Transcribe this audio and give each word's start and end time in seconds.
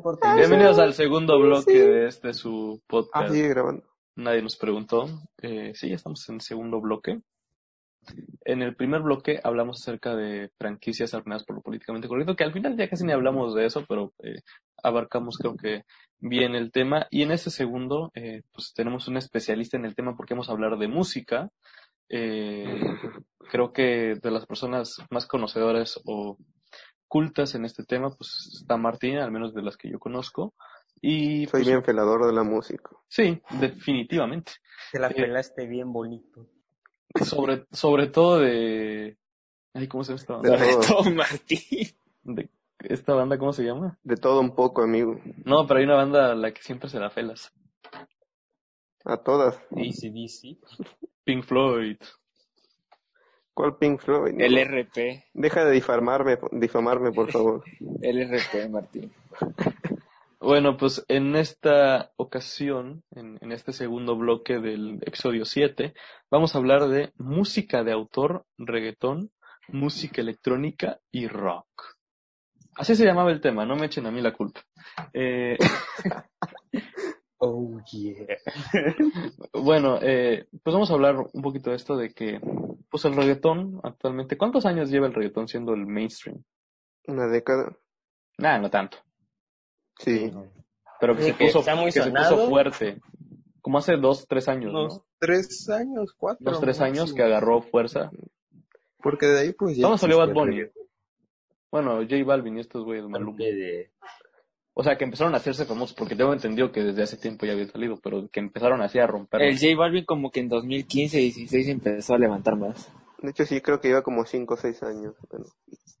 importa. 0.00 0.34
Bienvenidos 0.34 0.78
al 0.78 0.94
segundo 0.94 1.38
bloque 1.38 1.78
de 1.78 2.06
este 2.06 2.32
su 2.32 2.80
Ah, 2.80 2.84
podcast. 2.88 3.32
sigue 3.32 3.48
grabando. 3.48 3.84
Nadie 4.16 4.40
nos 4.40 4.56
preguntó. 4.56 5.06
Eh, 5.42 5.72
sí, 5.74 5.90
ya 5.90 5.96
estamos 5.96 6.26
en 6.30 6.36
el 6.36 6.40
segundo 6.40 6.80
bloque. 6.80 7.20
En 8.46 8.62
el 8.62 8.74
primer 8.76 9.02
bloque 9.02 9.40
hablamos 9.44 9.82
acerca 9.82 10.16
de 10.16 10.50
franquicias 10.58 11.12
arruinadas 11.12 11.44
por 11.44 11.56
lo 11.56 11.62
políticamente 11.62 12.08
correcto, 12.08 12.34
que 12.34 12.44
al 12.44 12.52
final 12.54 12.78
ya 12.78 12.88
casi 12.88 13.04
ni 13.04 13.12
hablamos 13.12 13.54
de 13.54 13.66
eso, 13.66 13.84
pero 13.86 14.14
eh, 14.22 14.40
abarcamos 14.82 15.36
creo 15.36 15.54
que 15.54 15.82
bien 16.18 16.54
el 16.54 16.72
tema. 16.72 17.06
Y 17.10 17.22
en 17.22 17.32
este 17.32 17.50
segundo, 17.50 18.10
eh, 18.14 18.40
pues 18.52 18.72
tenemos 18.74 19.06
un 19.06 19.18
especialista 19.18 19.76
en 19.76 19.84
el 19.84 19.94
tema 19.94 20.16
porque 20.16 20.32
vamos 20.32 20.48
a 20.48 20.52
hablar 20.52 20.78
de 20.78 20.88
música. 20.88 21.50
Eh, 22.08 22.80
creo 23.50 23.74
que 23.74 24.14
de 24.20 24.30
las 24.30 24.46
personas 24.46 24.96
más 25.10 25.26
conocedoras 25.26 26.00
o 26.06 26.38
cultas 27.10 27.54
en 27.54 27.64
este 27.66 27.84
tema, 27.84 28.08
pues 28.16 28.48
está 28.62 28.78
Martín, 28.78 29.18
al 29.18 29.32
menos 29.32 29.52
de 29.52 29.62
las 29.62 29.76
que 29.76 29.90
yo 29.90 29.98
conozco. 29.98 30.54
Y 31.02 31.46
Soy 31.46 31.60
pues, 31.62 31.66
bien 31.66 31.82
felador 31.84 32.24
de 32.26 32.32
la 32.32 32.42
música. 32.44 32.90
sí, 33.08 33.40
definitivamente. 33.58 34.52
Te 34.92 34.98
la 34.98 35.08
Eh, 35.08 35.14
pelaste 35.14 35.66
bien 35.66 35.92
bonito. 35.92 36.46
Sobre, 37.24 37.66
sobre 37.72 38.06
todo 38.06 38.38
de. 38.38 39.18
Ay, 39.74 39.88
¿cómo 39.88 40.04
se 40.04 40.12
llama 40.12 40.20
esta 40.20 40.38
De 40.38 40.50
banda? 40.50 40.64
todo, 40.64 40.80
Todo 41.04 41.10
Martín. 41.10 41.88
De- 42.22 42.48
¿Esta 42.78 43.14
banda 43.14 43.36
cómo 43.38 43.52
se 43.52 43.64
llama? 43.64 43.98
de 44.04 44.16
todo 44.16 44.40
un 44.40 44.54
poco, 44.54 44.82
amigo. 44.82 45.20
No, 45.44 45.66
pero 45.66 45.78
hay 45.80 45.84
una 45.86 45.96
banda 45.96 46.32
a 46.32 46.34
la 46.34 46.52
que 46.52 46.62
siempre 46.62 46.88
se 46.88 46.98
la 47.00 47.10
felas. 47.10 47.52
A 49.04 49.16
todas. 49.18 49.56
ACDC. 49.72 50.58
Pink 51.24 51.44
Floyd. 51.44 51.96
¿Cuál 53.54 53.76
Pink 53.76 54.00
Floyd? 54.00 54.32
No, 54.34 54.44
El 54.44 54.58
RP, 54.58 55.24
Deja 55.34 55.64
de 55.64 55.72
difamarme, 55.72 56.38
difamarme, 56.52 57.12
por 57.12 57.30
favor. 57.30 57.64
el 58.02 58.28
RP, 58.28 58.68
Martín. 58.70 59.12
Bueno, 60.42 60.78
pues 60.78 61.04
en 61.08 61.36
esta 61.36 62.12
ocasión, 62.16 63.04
en, 63.10 63.36
en 63.42 63.52
este 63.52 63.74
segundo 63.74 64.16
bloque 64.16 64.58
del 64.58 64.98
episodio 65.02 65.44
7, 65.44 65.92
vamos 66.30 66.54
a 66.54 66.58
hablar 66.58 66.88
de 66.88 67.12
música 67.18 67.84
de 67.84 67.92
autor, 67.92 68.46
reggaetón, 68.56 69.30
música 69.68 70.22
electrónica 70.22 70.98
y 71.12 71.28
rock. 71.28 71.66
Así 72.74 72.96
se 72.96 73.04
llamaba 73.04 73.30
el 73.32 73.42
tema, 73.42 73.66
no 73.66 73.76
me 73.76 73.84
echen 73.86 74.06
a 74.06 74.10
mí 74.10 74.22
la 74.22 74.32
culpa. 74.32 74.62
Eh, 75.12 75.58
Oh, 77.42 77.80
yeah. 77.90 78.36
Bueno, 79.54 79.98
eh, 80.02 80.46
pues 80.62 80.74
vamos 80.74 80.90
a 80.90 80.94
hablar 80.94 81.16
un 81.32 81.40
poquito 81.40 81.70
de 81.70 81.76
esto 81.76 81.96
de 81.96 82.12
que, 82.12 82.38
pues 82.90 83.04
el 83.04 83.14
reggaetón 83.16 83.80
actualmente, 83.82 84.36
¿cuántos 84.36 84.66
años 84.66 84.90
lleva 84.90 85.06
el 85.06 85.14
reggaetón 85.14 85.48
siendo 85.48 85.72
el 85.74 85.86
mainstream? 85.86 86.42
Una 87.06 87.26
década. 87.28 87.76
Nada, 88.38 88.58
no 88.58 88.70
tanto, 88.70 88.98
Sí. 89.98 90.32
pero 91.00 91.14
que 91.16 91.22
se 91.22 91.36
que 91.36 91.44
puso, 91.46 91.62
que 91.64 91.92
se 91.92 92.10
puso 92.10 92.48
fuerte, 92.48 93.00
como 93.60 93.78
hace 93.78 93.96
dos, 93.96 94.26
tres 94.26 94.48
años, 94.48 94.70
unos 94.72 94.94
¿no? 94.98 95.06
tres 95.18 95.68
años, 95.68 96.14
cuatro. 96.16 96.50
Dos, 96.50 96.60
tres 96.60 96.80
años 96.80 97.12
que 97.12 97.22
agarró 97.22 97.62
fuerza. 97.62 98.10
Porque 99.02 99.26
de 99.26 99.40
ahí 99.40 99.52
pues 99.52 99.76
ya. 99.76 99.82
¿Cuándo 99.82 99.98
salió 99.98 100.18
Bad 100.18 100.32
Bunny? 100.32 100.62
Bueno, 101.70 101.96
J 102.02 102.16
Balvin 102.24 102.56
y 102.56 102.60
estos 102.60 102.84
güeyes, 102.84 103.06
Maluma. 103.06 103.36
De- 103.38 103.90
O 104.72 104.82
sea, 104.82 104.96
que 104.96 105.04
empezaron 105.04 105.34
a 105.34 105.38
hacerse 105.38 105.64
famosos, 105.64 105.94
porque 105.96 106.14
tengo 106.14 106.32
entendido 106.32 106.70
que 106.70 106.82
desde 106.82 107.02
hace 107.02 107.16
tiempo 107.16 107.44
ya 107.44 107.52
había 107.52 107.66
salido, 107.66 107.98
pero 108.02 108.28
que 108.28 108.40
empezaron 108.40 108.80
así 108.82 108.98
a 108.98 109.06
romper. 109.06 109.42
El 109.42 109.58
J 109.58 109.76
Balvin 109.76 110.04
como 110.04 110.30
que 110.30 110.40
en 110.40 110.48
2015 110.48 111.18
16 111.18 111.68
empezó 111.68 112.14
a 112.14 112.18
levantar 112.18 112.56
más. 112.56 112.90
De 113.20 113.30
hecho, 113.30 113.44
sí, 113.44 113.60
creo 113.60 113.80
que 113.80 113.88
lleva 113.88 114.02
como 114.02 114.24
cinco 114.24 114.54
o 114.54 114.56
seis 114.56 114.82
años. 114.82 115.14
Bueno, 115.28 115.46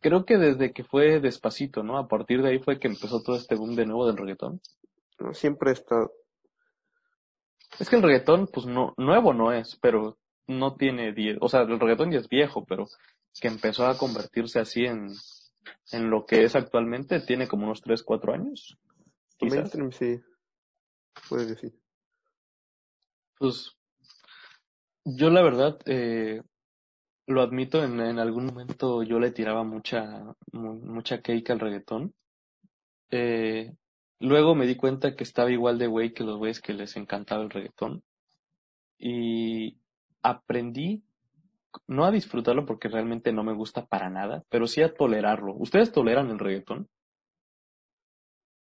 Creo 0.00 0.24
que 0.24 0.38
desde 0.38 0.72
que 0.72 0.84
fue 0.84 1.20
Despacito, 1.20 1.82
¿no? 1.82 1.98
A 1.98 2.08
partir 2.08 2.42
de 2.42 2.50
ahí 2.50 2.58
fue 2.58 2.78
que 2.78 2.88
empezó 2.88 3.22
todo 3.22 3.36
este 3.36 3.54
boom 3.54 3.76
de 3.76 3.84
nuevo 3.84 4.06
del 4.06 4.16
reggaetón. 4.16 4.60
no, 5.18 5.34
siempre 5.34 5.70
he 5.70 5.74
estado. 5.74 6.12
Es 7.78 7.90
que 7.90 7.96
el 7.96 8.02
reggaetón, 8.02 8.48
pues 8.52 8.66
no, 8.66 8.94
nuevo 8.96 9.34
no 9.34 9.52
es, 9.52 9.78
pero 9.82 10.16
no 10.46 10.74
tiene 10.74 11.12
diez, 11.12 11.36
o 11.40 11.48
sea, 11.48 11.60
el 11.60 11.78
reggaetón 11.78 12.10
ya 12.10 12.18
es 12.18 12.28
viejo, 12.28 12.64
pero 12.64 12.88
que 13.40 13.48
empezó 13.48 13.86
a 13.86 13.96
convertirse 13.96 14.58
así 14.58 14.84
en, 14.84 15.10
en 15.92 16.10
lo 16.10 16.24
que 16.26 16.44
es 16.44 16.54
actualmente, 16.56 17.20
tiene 17.20 17.48
como 17.48 17.64
unos 17.66 17.80
3, 17.82 18.02
4 18.02 18.32
años. 18.34 18.78
Quizás. 19.36 19.56
Mainstream, 19.56 19.92
sí. 19.92 20.20
Puedes 21.28 21.48
decir. 21.48 21.72
Pues, 23.38 23.76
yo 25.04 25.30
la 25.30 25.42
verdad, 25.42 25.78
eh, 25.86 26.42
lo 27.26 27.42
admito, 27.42 27.82
en, 27.82 28.00
en 28.00 28.18
algún 28.18 28.46
momento 28.46 29.02
yo 29.02 29.18
le 29.18 29.30
tiraba 29.30 29.64
mucha, 29.64 30.34
mu- 30.52 30.80
mucha 30.80 31.22
cake 31.22 31.50
al 31.50 31.60
reggaetón. 31.60 32.14
Eh, 33.10 33.72
luego 34.20 34.54
me 34.54 34.66
di 34.66 34.76
cuenta 34.76 35.16
que 35.16 35.24
estaba 35.24 35.50
igual 35.50 35.78
de 35.78 35.86
güey 35.86 36.12
que 36.12 36.24
los 36.24 36.36
güeyes 36.38 36.60
que 36.60 36.74
les 36.74 36.96
encantaba 36.96 37.42
el 37.42 37.50
reggaetón. 37.50 38.02
Y 38.98 39.78
aprendí 40.22 41.02
no 41.86 42.04
a 42.04 42.10
disfrutarlo 42.10 42.66
porque 42.66 42.88
realmente 42.88 43.32
no 43.32 43.42
me 43.44 43.52
gusta 43.54 43.86
para 43.86 44.10
nada, 44.10 44.44
pero 44.48 44.66
sí 44.66 44.82
a 44.82 44.92
tolerarlo. 44.94 45.54
¿Ustedes 45.54 45.92
toleran 45.92 46.30
el 46.30 46.38
reggaetón? 46.38 46.88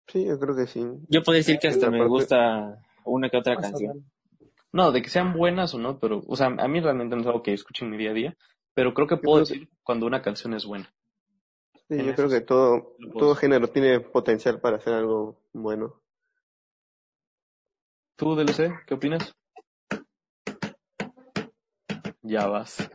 Sí, 0.08 0.24
yo 0.26 0.38
creo 0.38 0.56
que 0.56 0.66
sí. 0.66 0.84
Yo 1.08 1.22
puedo 1.22 1.36
decir 1.36 1.58
que 1.58 1.68
hasta 1.68 1.86
La 1.86 1.92
me 1.92 1.98
parte- 1.98 2.08
gusta 2.10 2.82
una 3.04 3.28
que 3.28 3.36
otra 3.36 3.56
canción. 3.56 4.10
No, 4.72 4.92
de 4.92 5.02
que 5.02 5.08
sean 5.10 5.32
buenas 5.34 5.74
o 5.74 5.78
no, 5.78 5.98
pero, 5.98 6.22
o 6.26 6.36
sea, 6.36 6.46
a 6.46 6.68
mí 6.68 6.80
realmente 6.80 7.14
no 7.14 7.22
es 7.22 7.26
algo 7.26 7.42
que 7.42 7.52
escuche 7.54 7.84
en 7.84 7.90
mi 7.90 7.96
día 7.98 8.10
a 8.10 8.14
día, 8.14 8.36
pero 8.74 8.94
creo 8.94 9.06
que 9.06 9.16
puedo 9.16 9.44
creo 9.44 9.46
que- 9.46 9.54
decir 9.64 9.76
cuando 9.82 10.06
una 10.06 10.22
canción 10.22 10.54
es 10.54 10.64
buena. 10.66 10.92
Sí, 11.88 11.94
En 11.94 12.06
yo 12.06 12.14
creo 12.14 12.28
que 12.28 12.40
todo, 12.42 12.96
todo 13.18 13.30
decir. 13.34 13.40
género 13.50 13.68
tiene 13.68 14.00
potencial 14.00 14.60
para 14.60 14.76
hacer 14.76 14.92
algo 14.92 15.40
bueno. 15.54 16.02
¿Tú, 18.16 18.34
DLC, 18.34 18.70
qué 18.86 18.94
opinas? 18.94 19.34
Ya 22.28 22.46
vas. 22.46 22.90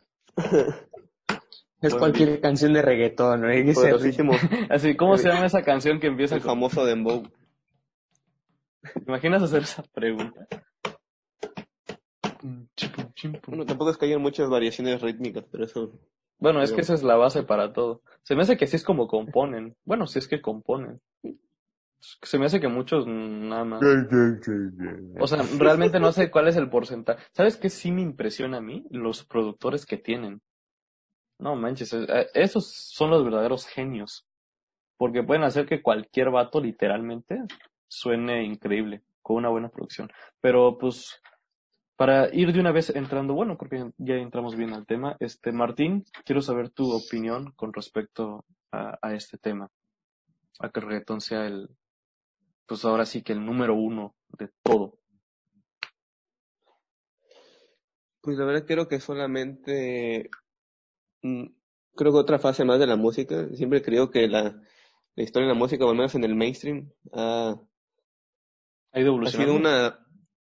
Es 1.81 1.95
cualquier 1.95 2.39
canción 2.39 2.71
de 2.73 2.81
reggaetón, 2.81 3.41
¿no? 3.41 3.47
Así, 4.69 4.95
¿cómo 4.95 5.17
se 5.17 5.27
llama 5.27 5.47
esa 5.47 5.63
canción 5.63 5.99
que 5.99 6.07
empieza 6.07 6.35
el 6.35 6.41
con... 6.41 6.51
famoso 6.51 6.85
Dembow. 6.85 7.23
¿Te 8.81 9.03
imaginas 9.07 9.41
hacer 9.41 9.63
esa 9.63 9.83
pregunta? 9.91 10.47
Bueno, 13.47 13.66
tampoco 13.66 13.89
es 13.89 13.97
que 13.97 14.05
hayan 14.05 14.21
muchas 14.21 14.49
variaciones 14.49 15.01
rítmicas, 15.01 15.45
pero 15.51 15.65
eso. 15.65 15.91
Bueno, 16.38 16.61
es 16.61 16.71
que 16.71 16.81
esa 16.81 16.94
es 16.94 17.03
la 17.03 17.15
base 17.15 17.44
para 17.44 17.73
todo. 17.73 18.01
Se 18.21 18.35
me 18.35 18.44
hace 18.44 18.55
que 18.55 18.65
así 18.65 18.75
es 18.75 18.83
como 18.83 19.07
componen. 19.07 19.75
Bueno, 19.83 20.05
si 20.05 20.19
es 20.19 20.27
que 20.27 20.41
componen. 20.41 21.01
Se 22.22 22.38
me 22.38 22.46
hace 22.46 22.59
que 22.59 22.68
muchos 22.68 23.08
nada 23.08 23.64
más. 23.64 23.81
O 25.22 25.28
sea, 25.28 25.41
realmente 25.58 26.02
no 26.02 26.12
sé 26.12 26.30
cuál 26.30 26.50
es 26.50 26.58
el 26.58 26.69
porcentaje. 26.69 27.24
¿Sabes 27.31 27.56
qué 27.56 27.69
sí 27.69 27.94
me 27.94 28.02
impresiona 28.02 28.58
a 28.58 28.62
mí? 28.62 28.86
Los 28.90 29.24
productores 29.24 29.86
que 29.86 29.97
tienen. 29.97 30.42
No 31.40 31.56
manches, 31.56 31.94
eh, 31.94 32.06
eh, 32.09 32.28
esos 32.34 32.74
son 32.74 33.09
los 33.09 33.24
verdaderos 33.24 33.66
genios. 33.68 34.28
Porque 34.97 35.24
pueden 35.24 35.44
hacer 35.44 35.66
que 35.66 35.81
cualquier 35.81 36.30
vato 36.30 36.59
literalmente 36.59 37.42
suene 37.88 38.44
increíble, 38.44 39.03
con 39.22 39.38
una 39.38 39.50
buena 39.50 39.69
producción. 39.69 40.12
Pero 40.42 40.78
pues, 40.78 41.22
para 41.96 42.34
ir 42.36 42.52
de 42.52 42.59
una 42.59 42.74
vez 42.74 42.94
entrando, 42.94 43.34
bueno, 43.34 43.58
porque 43.58 43.92
ya 43.97 44.16
entramos 44.16 44.58
bien 44.58 44.74
al 44.74 44.86
tema, 44.86 45.16
este 45.22 45.53
Martín, 45.53 46.03
quiero 46.25 46.42
saber 46.42 46.69
tu 46.69 46.92
opinión 46.92 47.53
con 47.56 47.72
respecto 47.72 48.44
a, 48.74 49.00
a 49.02 49.13
este 49.13 49.38
tema. 49.38 49.69
A 50.59 50.69
que 50.69 50.81
el 50.81 50.86
reggaetón 50.86 51.19
sea 51.19 51.46
el, 51.47 51.69
pues 52.66 52.84
ahora 52.85 53.06
sí 53.06 53.22
que 53.22 53.34
el 53.34 53.46
número 53.46 53.75
uno 53.75 54.16
de 54.38 54.50
todo. 54.63 55.00
Pues 58.22 58.38
la 58.38 58.46
verdad 58.46 58.66
creo 58.66 58.88
que 58.88 59.00
solamente. 59.00 60.29
mm, 61.22 61.46
Creo 61.96 62.12
que 62.12 62.18
otra 62.18 62.40
fase 62.40 62.66
más 62.66 62.79
de 62.79 62.88
la 62.88 62.96
música. 62.96 63.47
Siempre 63.53 63.81
creo 63.84 64.09
que 64.09 64.28
la, 64.28 64.59
la 65.16 65.24
historia 65.24 65.47
de 65.47 65.53
la 65.53 65.59
música, 65.59 65.85
o 65.85 65.90
al 65.91 65.96
menos 65.96 66.16
en 66.16 66.24
el 66.24 66.34
mainstream, 66.35 66.91
ha, 67.12 67.56
Ha 68.94 69.00
ido 69.00 69.21
ha 69.21 69.27
sido 69.30 69.44
evolucionando. 69.44 69.56
una. 69.56 70.00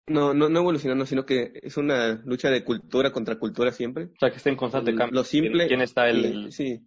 No, 0.07 0.33
no, 0.33 0.49
no 0.49 0.59
evolucionando, 0.59 1.05
sino 1.05 1.25
que 1.25 1.51
es 1.61 1.75
una 1.77 2.21
lucha 2.25 2.49
de 2.49 2.63
cultura 2.63 3.11
contra 3.11 3.39
cultura 3.39 3.71
siempre. 3.71 4.05
O 4.05 4.19
sea, 4.19 4.29
que 4.29 4.37
esté 4.37 4.49
en 4.51 4.55
constante 4.57 4.91
Lo 4.91 4.97
cambio. 4.97 5.23
simple- 5.23 5.67
¿Quién 5.67 5.81
está 5.81 6.09
el- 6.09 6.51
sí. 6.51 6.85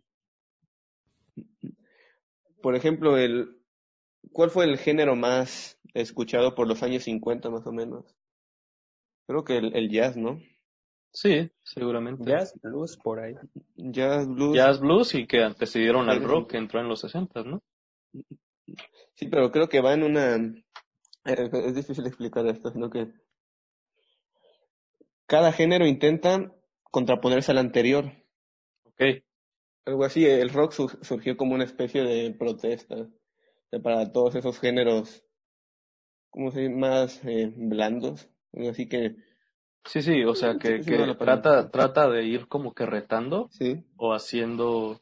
Por 2.63 2.75
ejemplo, 2.77 3.17
el, 3.19 3.56
¿cuál 4.33 4.51
fue 4.51 4.65
el 4.65 4.79
género 4.79 5.17
más 5.17 5.79
escuchado 5.95 6.55
por 6.55 6.67
los 6.69 6.83
años 6.83 7.05
50 7.05 7.51
más 7.51 7.67
o 7.67 7.73
menos? 7.73 8.05
Creo 9.27 9.45
que 9.45 9.57
el, 9.59 9.75
el 9.75 9.91
jazz, 9.91 10.17
¿no? 10.17 10.41
Sí, 11.13 11.51
seguramente. 11.65 12.25
Jazz, 12.31 12.55
blues, 12.63 12.97
por 13.03 13.21
ahí. 13.21 13.35
Jazz, 13.77 14.29
blues. 14.29 14.55
Jazz 14.55 14.81
blues 14.81 15.15
y 15.15 15.27
que 15.27 15.43
antecedieron 15.43 16.09
al 16.11 16.21
Sí. 16.21 16.27
rock 16.27 16.51
que 16.51 16.59
entró 16.59 16.81
en 16.81 16.89
los 16.89 17.01
60, 17.01 17.43
¿no? 17.43 17.63
Sí, 19.15 19.29
pero 19.29 19.51
creo 19.51 19.69
que 19.69 19.81
va 19.81 19.95
en 19.95 20.03
una... 20.03 20.37
eh, 20.37 21.51
Es 21.53 21.75
difícil 21.75 22.07
explicar 22.07 22.47
esto, 22.47 22.71
sino 22.71 22.91
que 22.91 23.09
cada 25.27 25.53
género 25.53 25.87
intenta 25.87 26.53
contraponerse 26.91 27.51
al 27.51 27.59
anterior. 27.59 28.13
Ok. 28.85 29.03
Algo 29.87 30.05
así, 30.05 30.25
el 30.27 30.51
rock 30.51 30.73
su- 30.73 30.99
surgió 31.03 31.37
como 31.37 31.55
una 31.55 31.65
especie 31.65 32.03
de 32.03 32.33
protesta 32.33 33.09
para 33.83 34.13
todos 34.13 34.35
esos 34.35 34.59
géneros, 34.61 35.25
¿cómo 36.31 36.53
se 36.53 36.61
dice? 36.61 36.73
Más 36.75 37.21
eh, 37.25 37.53
blandos. 37.57 38.29
Así 38.53 38.89
que, 38.89 39.17
Sí, 39.85 40.03
sí, 40.03 40.25
o 40.25 40.35
sea, 40.35 40.59
que, 40.59 40.83
Sí, 40.83 40.91
no 40.91 41.17
trata, 41.17 41.71
trata 41.71 42.09
de 42.11 42.25
ir 42.25 42.49
como 42.49 42.75
que 42.75 42.87
retando 42.87 43.49
sí, 43.51 43.85
o 43.97 44.13
haciendo 44.13 45.01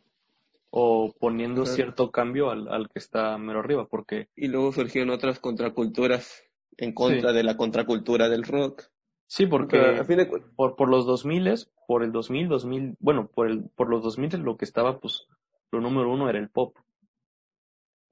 o 0.70 1.14
poniendo 1.18 1.62
Ajá. 1.62 1.74
cierto 1.76 2.10
cambio 2.10 2.50
al, 2.50 2.68
al 2.68 2.88
que 2.88 2.98
está 2.98 3.38
mero 3.38 3.60
arriba, 3.60 3.86
porque 3.88 4.28
y 4.36 4.48
luego 4.48 4.72
surgieron 4.72 5.10
otras 5.10 5.38
contraculturas 5.40 6.44
en 6.76 6.92
contra 6.94 7.32
de 7.32 7.42
la 7.44 7.56
contracultura 7.56 8.28
del 8.28 8.44
rock. 8.44 8.84
sí, 9.26 9.46
porque 9.46 9.76
sea, 9.78 10.00
a 10.00 10.04
fin 10.04 10.18
de 10.18 10.28
cu- 10.28 10.42
por, 10.56 10.76
por 10.76 10.88
los 10.88 11.06
2000, 11.06 11.52
por 11.86 12.02
el 12.02 12.12
2000, 12.12 12.48
2000, 12.48 12.96
bueno, 13.00 13.28
por 13.28 13.48
el, 13.48 13.68
por 13.76 13.88
los 13.88 14.02
2000 14.02 14.30
lo 14.42 14.56
que 14.56 14.64
estaba, 14.64 15.00
pues, 15.00 15.26
lo 15.72 15.80
número 15.80 16.12
uno 16.12 16.28
era 16.28 16.38
el 16.38 16.50
pop. 16.50 16.76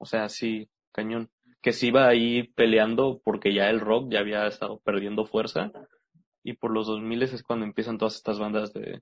O 0.03 0.07
sea, 0.07 0.29
sí, 0.29 0.69
cañón. 0.93 1.31
Que 1.63 1.73
se 1.73 1.87
iba 1.87 2.09
ahí 2.09 2.49
peleando 2.55 3.21
porque 3.25 3.55
ya 3.55 3.71
el 3.71 3.79
rock 3.79 4.11
ya 4.11 4.19
había 4.19 4.49
estado 4.49 4.81
perdiendo 4.81 5.27
fuerza. 5.27 5.71
Y 6.43 6.55
por 6.55 6.73
los 6.73 6.89
2000 6.89 7.23
es 7.23 7.41
cuando 7.45 7.65
empiezan 7.65 7.99
todas 7.99 8.17
estas 8.17 8.41
bandas 8.41 8.73
de, 8.73 9.01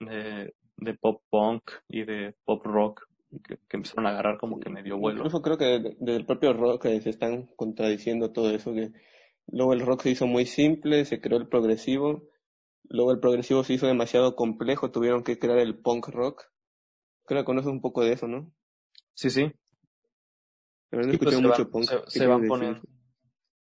de, 0.00 0.54
de 0.78 0.94
pop 0.94 1.22
punk 1.28 1.70
y 1.88 2.04
de 2.04 2.34
pop 2.46 2.64
rock 2.64 3.02
que, 3.46 3.56
que 3.68 3.76
empezaron 3.76 4.06
a 4.06 4.10
agarrar 4.10 4.38
como 4.38 4.58
que 4.58 4.70
medio 4.70 4.96
vuelo. 4.96 5.18
Incluso 5.18 5.42
creo 5.42 5.58
que 5.58 5.64
de- 5.66 5.96
del 6.00 6.24
propio 6.24 6.54
rock 6.54 6.86
eh, 6.86 7.00
se 7.02 7.10
están 7.10 7.46
contradiciendo 7.56 8.32
todo 8.32 8.50
eso, 8.54 8.72
que 8.72 8.90
luego 9.48 9.74
el 9.74 9.80
rock 9.80 10.02
se 10.02 10.10
hizo 10.10 10.26
muy 10.26 10.46
simple, 10.46 11.04
se 11.04 11.20
creó 11.20 11.38
el 11.38 11.48
progresivo, 11.48 12.22
luego 12.88 13.12
el 13.12 13.20
progresivo 13.20 13.64
se 13.64 13.74
hizo 13.74 13.86
demasiado 13.86 14.34
complejo, 14.34 14.90
tuvieron 14.90 15.24
que 15.24 15.38
crear 15.38 15.58
el 15.58 15.78
punk 15.78 16.08
rock. 16.08 16.44
Creo 17.26 17.42
que 17.42 17.46
conoces 17.46 17.70
un 17.70 17.82
poco 17.82 18.02
de 18.02 18.12
eso, 18.14 18.28
¿no? 18.28 18.50
Sí, 19.14 19.28
sí. 19.30 19.52
La 20.92 20.98
verdad 20.98 21.10
Sí, 21.10 21.16
escuché 21.16 21.36
se 21.36 21.42
mucho 21.42 21.62
van- 21.64 21.70
punk. 21.70 21.88
se- 21.88 21.96
¿Qué 21.96 22.02
se 22.06 22.10
quieres 22.12 22.28
van 22.28 22.40
decir? 22.42 22.48
poniendo. 22.48 22.80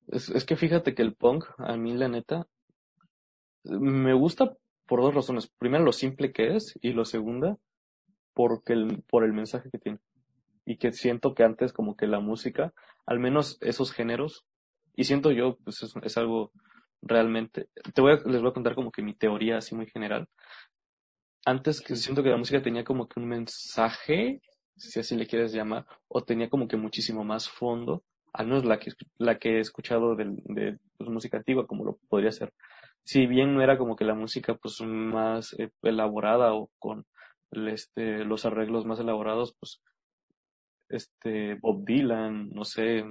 Es, 0.07 0.29
es 0.29 0.45
que 0.45 0.56
fíjate 0.56 0.95
que 0.95 1.01
el 1.03 1.13
punk, 1.15 1.45
a 1.59 1.75
mí 1.77 1.94
la 1.95 2.07
neta, 2.07 2.47
me 3.63 4.13
gusta 4.13 4.56
por 4.88 5.01
dos 5.01 5.13
razones. 5.13 5.51
Primero, 5.59 5.83
lo 5.83 5.91
simple 5.91 6.31
que 6.31 6.56
es, 6.56 6.77
y 6.81 6.94
lo 6.94 7.03
segunda, 7.06 7.57
porque 8.33 8.74
el, 8.74 9.03
por 9.09 9.24
el 9.24 9.33
mensaje 9.33 9.69
que 9.69 9.77
tiene. 9.79 10.00
Y 10.65 10.77
que 10.77 10.91
siento 10.94 11.33
que 11.35 11.44
antes 11.44 11.74
como 11.74 11.95
que 11.95 12.07
la 12.07 12.19
música, 12.19 12.74
al 13.06 13.19
menos 13.19 13.57
esos 13.62 13.91
géneros, 13.91 14.45
y 14.95 15.03
siento 15.03 15.31
yo, 15.31 15.57
pues 15.63 15.83
es, 15.83 15.94
es 16.01 16.18
algo 16.18 16.51
realmente, 17.01 17.68
te 17.94 18.01
voy 18.01 18.13
a, 18.13 18.15
les 18.27 18.41
voy 18.41 18.50
a 18.50 18.53
contar 18.53 18.74
como 18.75 18.91
que 18.91 19.01
mi 19.03 19.13
teoría 19.13 19.57
así 19.57 19.75
muy 19.75 19.88
general. 19.88 20.27
Antes 21.45 21.81
que 21.81 21.95
siento 21.95 22.24
que 22.24 22.29
la 22.29 22.38
música 22.38 22.62
tenía 22.62 22.83
como 22.83 23.07
que 23.07 23.19
un 23.19 23.27
mensaje, 23.27 24.41
si 24.77 25.00
así 25.00 25.15
le 25.15 25.27
quieres 25.27 25.51
llamar, 25.53 25.85
o 26.07 26.24
tenía 26.24 26.50
como 26.50 26.68
que 26.68 26.77
muchísimo 26.77 27.24
más 27.24 27.50
fondo, 27.50 28.03
al 28.33 28.47
menos 28.47 28.65
la 28.65 28.79
que, 28.79 28.91
la 29.18 29.38
que 29.39 29.57
he 29.57 29.59
escuchado 29.59 30.15
del- 30.15 30.41
de, 30.45 30.77
pues, 30.97 31.09
música 31.09 31.38
antigua, 31.38 31.65
como 31.68 31.83
lo 31.83 31.97
podría 32.09 32.31
ser. 32.31 32.53
Si 33.03 33.25
bien 33.25 33.53
no 33.53 33.62
era 33.62 33.77
como 33.77 33.95
que 33.95 34.06
la 34.06 34.13
música 34.13 34.56
pues 34.56 34.81
más 34.81 35.53
eh, 35.59 35.71
elaborada 35.81 36.53
o 36.53 36.69
con 36.77 37.06
este, 37.51 38.25
los 38.25 38.45
arreglos 38.45 38.85
más 38.85 39.00
elaborados, 39.00 39.56
pues 39.59 39.81
este 40.89 41.56
Bob 41.56 41.83
Dylan, 41.85 42.50
no 42.50 42.63
sé, 42.65 43.03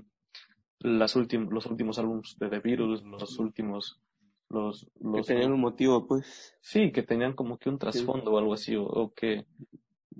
las 0.80 1.16
últim- 1.16 1.50
los 1.50 1.66
últimos 1.66 1.98
álbumes 1.98 2.36
de 2.38 2.48
The 2.48 2.60
Beatles, 2.60 3.02
los 3.02 3.38
últimos, 3.38 4.00
los, 4.48 4.84
Que 4.84 4.90
los, 5.02 5.26
tenían 5.26 5.52
un 5.52 5.60
motivo, 5.60 6.06
pues. 6.06 6.54
sí, 6.60 6.92
que 6.92 7.02
tenían 7.02 7.34
como 7.34 7.58
que 7.58 7.68
un 7.68 7.78
trasfondo 7.78 8.32
o 8.32 8.38
algo 8.38 8.54
así, 8.54 8.76
o, 8.76 8.84
o 8.84 9.12
que, 9.12 9.46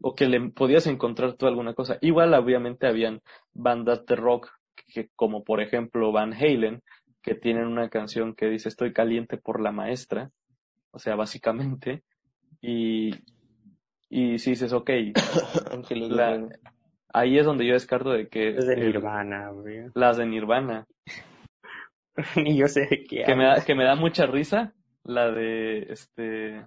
o 0.02 0.14
que 0.14 0.26
le 0.26 0.40
podías 0.50 0.86
encontrar 0.86 1.34
tú 1.34 1.46
alguna 1.46 1.74
cosa. 1.74 1.98
Igual, 2.00 2.34
obviamente, 2.34 2.86
habían 2.86 3.20
bandas 3.54 4.04
de 4.06 4.16
rock, 4.16 4.50
que, 4.92 5.08
como 5.16 5.44
por 5.44 5.60
ejemplo 5.60 6.12
Van 6.12 6.32
Halen, 6.32 6.82
que 7.22 7.34
tienen 7.34 7.66
una 7.66 7.88
canción 7.88 8.34
que 8.34 8.46
dice 8.46 8.68
Estoy 8.68 8.92
caliente 8.92 9.36
por 9.36 9.60
la 9.60 9.72
maestra, 9.72 10.30
o 10.92 10.98
sea, 10.98 11.16
básicamente, 11.16 12.02
y, 12.60 13.10
y 14.08 14.38
si 14.38 14.50
dices, 14.50 14.72
ok, 14.72 14.90
La- 15.90 16.48
ahí 17.12 17.38
es 17.38 17.44
donde 17.46 17.66
yo 17.66 17.72
descarto 17.74 18.10
de 18.10 18.28
que 18.28 18.50
Es 18.50 18.66
de 18.66 18.76
Nirvana, 18.76 19.50
las 19.94 20.16
de 20.16 20.26
Nirvana, 20.26 20.86
Ni 22.36 22.56
yo 22.56 22.66
sé 22.68 22.86
de 22.86 23.04
qué 23.04 23.24
que 23.24 23.34
me, 23.34 23.44
da, 23.44 23.64
que 23.64 23.74
me 23.74 23.84
da 23.84 23.94
mucha 23.94 24.26
risa, 24.26 24.72
la 25.04 25.30
de, 25.30 25.86
este, 25.90 26.66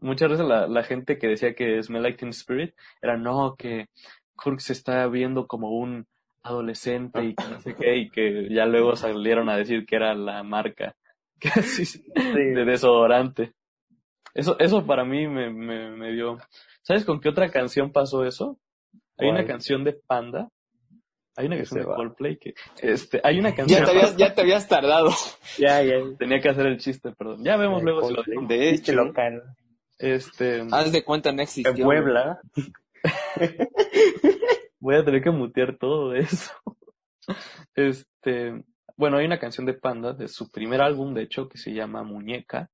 mucha 0.00 0.26
risa 0.28 0.42
la, 0.44 0.66
la 0.66 0.82
gente 0.82 1.18
que 1.18 1.28
decía 1.28 1.54
que 1.54 1.82
Smell 1.82 2.02
Like 2.02 2.18
Teen 2.18 2.30
Spirit, 2.30 2.74
era 3.02 3.16
no, 3.16 3.54
que 3.56 3.86
Kurt 4.36 4.60
se 4.60 4.72
está 4.72 5.06
viendo 5.08 5.46
como 5.46 5.70
un 5.70 6.06
adolescente 6.42 7.22
y 7.24 7.34
que 7.34 7.44
no 7.50 7.60
sé 7.60 7.74
qué, 7.74 7.96
y 7.96 8.10
que 8.10 8.48
ya 8.50 8.64
luego 8.66 8.96
salieron 8.96 9.48
a 9.50 9.56
decir 9.56 9.84
que 9.86 9.96
era 9.96 10.14
la 10.14 10.42
marca 10.42 10.94
así, 11.54 12.02
de 12.14 12.64
desodorante. 12.64 13.52
Eso, 14.34 14.58
eso 14.58 14.86
para 14.86 15.04
mí 15.04 15.26
me, 15.26 15.50
me, 15.50 15.90
me 15.90 16.12
dio. 16.12 16.38
¿Sabes 16.82 17.04
con 17.04 17.20
qué 17.20 17.28
otra 17.28 17.50
canción 17.50 17.92
pasó 17.92 18.24
eso? 18.24 18.58
Hay 19.18 19.28
una 19.28 19.44
canción 19.44 19.84
de 19.84 19.98
Panda. 20.06 20.48
Hay 21.36 21.46
una 21.46 21.56
Que 21.56 21.62
canción 21.62 21.80
se 21.80 21.84
de 21.84 21.90
va. 21.90 21.96
Coldplay 21.96 22.38
que, 22.38 22.54
este, 22.82 23.20
hay 23.22 23.38
una 23.38 23.50
Ya 23.50 23.56
canción. 23.56 23.84
te 23.84 23.90
habías, 23.90 24.16
ya 24.16 24.34
te 24.34 24.40
habías 24.40 24.68
tardado. 24.68 25.10
Ya, 25.58 25.82
ya. 25.82 25.94
Tenía 26.18 26.40
que 26.40 26.48
hacer 26.48 26.66
el 26.66 26.78
chiste, 26.78 27.12
perdón. 27.12 27.44
Ya 27.44 27.56
vemos 27.56 27.82
luego 27.82 28.02
si 28.08 28.14
lo 28.14 28.22
digo. 28.24 28.46
De 28.46 28.70
hecho, 28.70 28.92
local. 28.92 29.42
Este, 30.00 30.66
Haz 30.72 30.92
de 30.92 31.04
cuenta 31.04 31.30
no 31.30 31.42
existió. 31.42 31.72
En 31.72 31.82
Puebla. 31.82 32.40
voy 34.80 34.96
a 34.96 35.04
tener 35.04 35.22
que 35.22 35.30
mutear 35.30 35.76
todo 35.76 36.14
eso. 36.14 36.52
Este, 37.74 38.64
bueno, 38.96 39.18
hay 39.18 39.26
una 39.26 39.38
canción 39.38 39.66
de 39.66 39.74
Panda 39.74 40.14
de 40.14 40.26
su 40.28 40.50
primer 40.50 40.80
álbum, 40.80 41.12
de 41.14 41.22
hecho, 41.22 41.48
que 41.48 41.58
se 41.58 41.72
llama 41.72 42.02
Muñeca. 42.02 42.70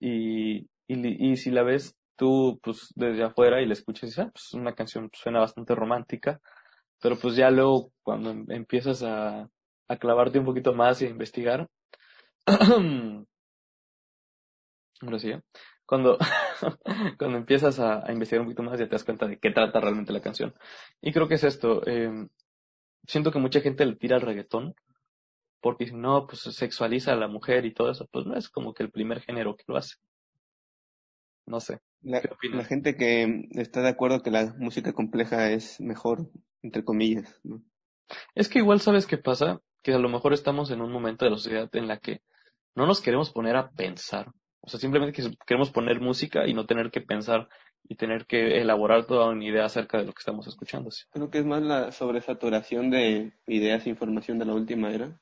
Y, 0.00 0.68
y, 0.88 1.30
y 1.32 1.36
si 1.36 1.50
la 1.50 1.62
ves 1.62 1.96
tú, 2.16 2.58
pues, 2.62 2.92
desde 2.96 3.22
afuera 3.22 3.62
y 3.62 3.66
la 3.66 3.74
escuchas, 3.74 4.10
dices, 4.10 4.24
ah, 4.26 4.30
pues, 4.32 4.52
una 4.52 4.74
canción 4.74 5.08
suena 5.12 5.38
bastante 5.38 5.74
romántica. 5.74 6.40
Pero 7.00 7.16
pues 7.16 7.34
ya 7.36 7.50
luego, 7.50 7.92
cuando 8.02 8.30
em- 8.30 8.44
empiezas 8.50 9.02
a, 9.02 9.48
a 9.88 9.96
clavarte 9.96 10.38
un 10.38 10.44
poquito 10.44 10.74
más 10.74 11.00
y 11.00 11.06
a 11.06 11.10
investigar, 11.10 11.68
ahora 15.00 15.18
sí. 15.18 15.32
Cuando, 15.90 16.18
cuando 17.18 17.36
empiezas 17.36 17.80
a, 17.80 18.06
a 18.06 18.12
investigar 18.12 18.42
un 18.42 18.46
poquito 18.46 18.62
más, 18.62 18.78
ya 18.78 18.86
te 18.86 18.92
das 18.92 19.02
cuenta 19.02 19.26
de 19.26 19.40
qué 19.40 19.50
trata 19.50 19.80
realmente 19.80 20.12
la 20.12 20.20
canción. 20.20 20.54
Y 21.02 21.12
creo 21.12 21.26
que 21.26 21.34
es 21.34 21.42
esto. 21.42 21.84
eh, 21.84 22.28
siento 23.08 23.32
que 23.32 23.40
mucha 23.40 23.60
gente 23.60 23.84
le 23.84 23.96
tira 23.96 24.14
al 24.14 24.22
reggaetón 24.22 24.76
porque 25.60 25.86
si 25.86 25.94
no, 25.94 26.28
pues 26.28 26.42
sexualiza 26.42 27.12
a 27.12 27.16
la 27.16 27.26
mujer 27.26 27.66
y 27.66 27.74
todo 27.74 27.90
eso. 27.90 28.06
Pues 28.12 28.24
no 28.24 28.36
es 28.36 28.48
como 28.48 28.72
que 28.72 28.84
el 28.84 28.92
primer 28.92 29.20
género 29.20 29.56
que 29.56 29.64
lo 29.66 29.76
hace. 29.76 29.96
No 31.44 31.58
sé. 31.58 31.80
la, 32.02 32.22
gente 32.64 32.94
que 32.94 33.48
está 33.54 33.82
de 33.82 33.88
acuerdo 33.88 34.22
que 34.22 34.30
la 34.30 34.54
música 34.58 34.92
compleja 34.92 35.50
es 35.50 35.80
mejor, 35.80 36.30
entre 36.62 36.84
comillas, 36.84 37.40
¿no? 37.42 37.62
Es 38.36 38.48
que 38.48 38.60
igual 38.60 38.80
sabes 38.80 39.06
qué 39.06 39.18
pasa, 39.18 39.60
que 39.82 39.92
a 39.92 39.98
lo 39.98 40.08
mejor 40.08 40.32
estamos 40.32 40.70
en 40.70 40.80
un 40.82 40.92
momento 40.92 41.24
de 41.24 41.32
la 41.32 41.36
sociedad 41.36 41.68
en 41.74 41.88
la 41.88 41.98
que 41.98 42.22
no 42.76 42.86
nos 42.86 43.00
queremos 43.00 43.32
poner 43.32 43.56
a 43.56 43.70
pensar. 43.70 44.32
O 44.62 44.68
sea, 44.68 44.78
simplemente 44.78 45.12
que- 45.20 45.36
queremos 45.46 45.70
poner 45.70 46.00
música 46.00 46.46
y 46.46 46.54
no 46.54 46.66
tener 46.66 46.90
que 46.90 47.00
pensar 47.00 47.48
y 47.88 47.96
tener 47.96 48.26
que 48.26 48.60
elaborar 48.60 49.06
toda 49.06 49.30
una 49.30 49.44
idea 49.44 49.64
acerca 49.64 49.98
de 49.98 50.04
lo 50.04 50.12
que 50.12 50.20
estamos 50.20 50.46
escuchando. 50.46 50.90
¿sí? 50.90 51.04
Creo 51.10 51.30
que 51.30 51.38
es 51.38 51.46
más 51.46 51.62
la 51.62 51.92
sobresaturación 51.92 52.90
de 52.90 53.32
ideas 53.46 53.86
e 53.86 53.90
información 53.90 54.38
de 54.38 54.44
la 54.44 54.54
última 54.54 54.90
era. 54.92 55.18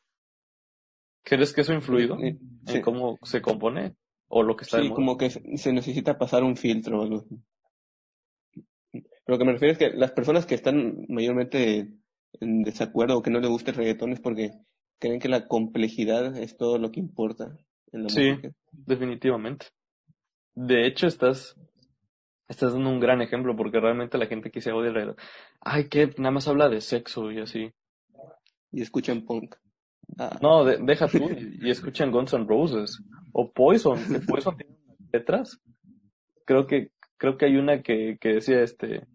¿Crees 1.22 1.52
que 1.52 1.60
eso 1.60 1.72
ha 1.72 1.76
influido 1.76 2.16
Eh, 2.22 2.36
en 2.38 2.66
Sí, 2.66 2.80
cómo 2.80 3.18
se 3.22 3.40
compone 3.40 3.94
o 4.28 4.42
lo 4.42 4.56
que 4.56 4.64
está 4.64 4.78
de 4.78 4.82
sí, 4.84 4.88
moda? 4.88 4.96
como 4.96 5.16
que 5.16 5.30
se 5.30 5.56
se 5.56 5.72
necesita 5.72 6.18
pasar 6.18 6.42
un 6.42 6.56
filtro 6.56 7.00
o 7.00 7.02
algo 7.02 7.16
así. 7.18 7.36
Pero 8.92 9.04
lo 9.26 9.38
que 9.38 9.44
me 9.44 9.52
refiero 9.52 9.72
es 9.72 9.78
que 9.78 9.90
las 9.90 10.12
personas 10.12 10.46
que 10.46 10.54
están 10.54 11.04
mayormente 11.08 11.88
en 12.40 12.62
desacuerdo 12.62 13.18
o 13.18 13.22
que 13.22 13.30
no 13.30 13.40
les 13.40 13.50
gusta 13.50 13.70
el 13.70 13.76
reggaetón 13.76 14.12
es 14.12 14.20
porque 14.20 14.50
creen 14.98 15.20
que 15.20 15.28
la 15.28 15.46
complejidad 15.46 16.36
es 16.36 16.56
todo 16.56 16.78
lo 16.78 16.90
que 16.90 17.00
importa 17.00 17.56
en 17.92 18.02
la 18.04 18.08
Sí. 18.08 18.30
música. 18.30 18.50
Definitivamente. 18.86 19.66
De 20.54 20.86
hecho, 20.86 21.06
estás, 21.06 21.56
estás 22.48 22.72
dando 22.72 22.90
un 22.90 23.00
gran 23.00 23.22
ejemplo 23.22 23.54
porque 23.56 23.80
realmente 23.80 24.18
la 24.18 24.26
gente 24.26 24.50
que 24.50 24.60
se 24.60 24.72
odia 24.72 25.14
ay, 25.60 25.88
que 25.88 26.12
nada 26.18 26.30
más 26.32 26.48
habla 26.48 26.68
de 26.68 26.80
sexo 26.80 27.30
y 27.30 27.40
así. 27.40 27.70
Y 28.72 28.82
escuchan 28.82 29.24
punk. 29.24 29.54
Ah, 30.18 30.38
No, 30.42 30.64
de- 30.64 30.78
deja 30.78 31.06
tú 31.08 31.30
y, 31.30 31.66
y 31.66 31.70
escuchan 31.70 32.10
Guns 32.10 32.32
N' 32.32 32.46
Roses 32.46 33.02
o 33.32 33.52
Poison, 33.52 33.98
que 34.06 34.20
Poison 34.20 34.56
tiene 34.56 34.76
letras. 35.12 35.60
Creo 36.44 36.66
que, 36.66 36.90
creo 37.18 37.36
que 37.36 37.46
hay 37.46 37.56
una 37.56 37.82
que, 37.82 38.16
que 38.20 38.34
decía 38.34 38.62
este, 38.62 39.06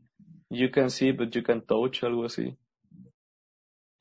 you 0.50 0.70
can 0.72 0.90
see 0.90 1.12
but 1.12 1.30
you 1.32 1.44
can 1.44 1.62
touch, 1.66 2.04
algo 2.04 2.26
así. 2.26 2.56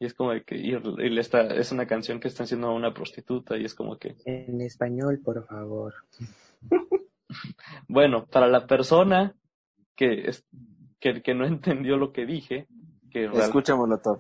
Y 0.03 0.07
es 0.07 0.15
como 0.15 0.33
que, 0.45 0.57
y, 0.57 0.75
y 0.75 1.09
le 1.11 1.21
está, 1.21 1.43
es 1.55 1.71
una 1.71 1.87
canción 1.87 2.19
que 2.19 2.27
están 2.27 2.43
haciendo 2.43 2.67
a 2.67 2.75
una 2.75 2.93
prostituta 2.93 3.57
y 3.57 3.65
es 3.65 3.73
como 3.73 3.99
que, 3.99 4.17
En 4.25 4.61
español, 4.61 5.21
por 5.25 5.47
favor. 5.47 5.95
Bueno, 7.89 8.27
para 8.27 8.49
la 8.49 8.67
persona 8.67 9.35
que, 9.97 10.29
es- 10.29 10.45
que, 10.99 11.23
que 11.23 11.35
no 11.35 11.47
entendió 11.47 11.97
lo 11.97 12.13
que 12.13 12.27
dije, 12.27 12.67
que 13.13 13.27
Escucha 13.27 13.77
Molotov. 13.77 14.19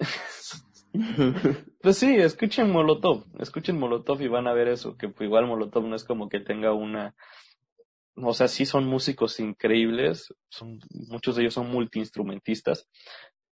Pues 1.82 1.98
sí, 1.98 2.16
escuchen 2.16 2.70
Molotov, 2.70 3.24
escuchen 3.38 3.78
Molotov 3.78 4.22
y 4.22 4.28
van 4.28 4.46
a 4.46 4.54
ver 4.54 4.68
eso, 4.68 4.96
que 4.96 5.08
pues 5.10 5.26
igual 5.26 5.46
Molotov 5.46 5.84
no 5.86 5.96
es 5.96 6.04
como 6.04 6.30
que 6.30 6.40
tenga 6.40 6.72
una, 6.72 7.14
o 8.16 8.32
sea, 8.32 8.48
sí 8.48 8.64
son 8.64 8.86
músicos 8.86 9.38
increíbles, 9.40 10.32
son, 10.48 10.78
muchos 11.10 11.34
de 11.36 11.42
ellos 11.42 11.54
son 11.54 11.68
multiinstrumentistas, 11.70 12.88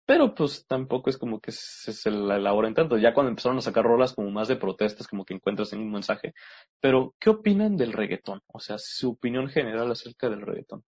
pero 0.08 0.34
pues 0.34 0.66
tampoco 0.66 1.10
es 1.12 1.18
como 1.18 1.40
que 1.42 1.52
se, 1.52 1.92
se 1.94 2.10
la 2.10 2.38
elaboren 2.38 2.74
tanto. 2.74 2.98
Ya 2.98 3.14
cuando 3.14 3.30
empezaron 3.30 3.58
a 3.58 3.62
sacar 3.62 3.84
rolas 3.84 4.14
como 4.14 4.32
más 4.32 4.48
de 4.48 4.56
protestas, 4.56 5.06
como 5.08 5.26
que 5.26 5.34
encuentras 5.36 5.74
en 5.74 5.82
un 5.82 5.92
mensaje. 5.92 6.34
Pero, 6.80 7.14
¿qué 7.20 7.30
opinan 7.30 7.76
del 7.76 7.92
reggaetón? 7.94 8.42
O 8.48 8.60
sea, 8.60 8.78
su 8.80 9.12
opinión 9.12 9.50
general 9.50 9.92
acerca 9.92 10.30
del 10.30 10.42
reggaetón. 10.42 10.84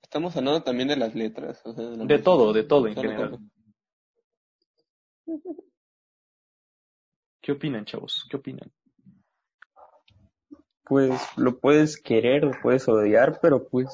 Estamos 0.00 0.36
hablando 0.36 0.62
también 0.62 0.88
de 0.88 0.96
las 0.96 1.14
letras. 1.14 1.60
o 1.64 1.74
sea, 1.74 1.84
la 1.84 2.04
De 2.04 2.18
todo, 2.20 2.52
de 2.52 2.62
todo 2.62 2.86
en 2.86 2.94
Solo 2.94 3.08
general. 3.10 3.30
como- 3.32 3.50
¿Qué 7.40 7.52
opinan, 7.52 7.84
chavos? 7.84 8.24
¿Qué 8.30 8.36
opinan? 8.36 8.70
Pues 10.84 11.20
lo 11.36 11.58
puedes 11.58 12.00
querer, 12.00 12.44
lo 12.44 12.52
puedes 12.62 12.86
odiar, 12.88 13.38
pero 13.40 13.66
pues 13.68 13.88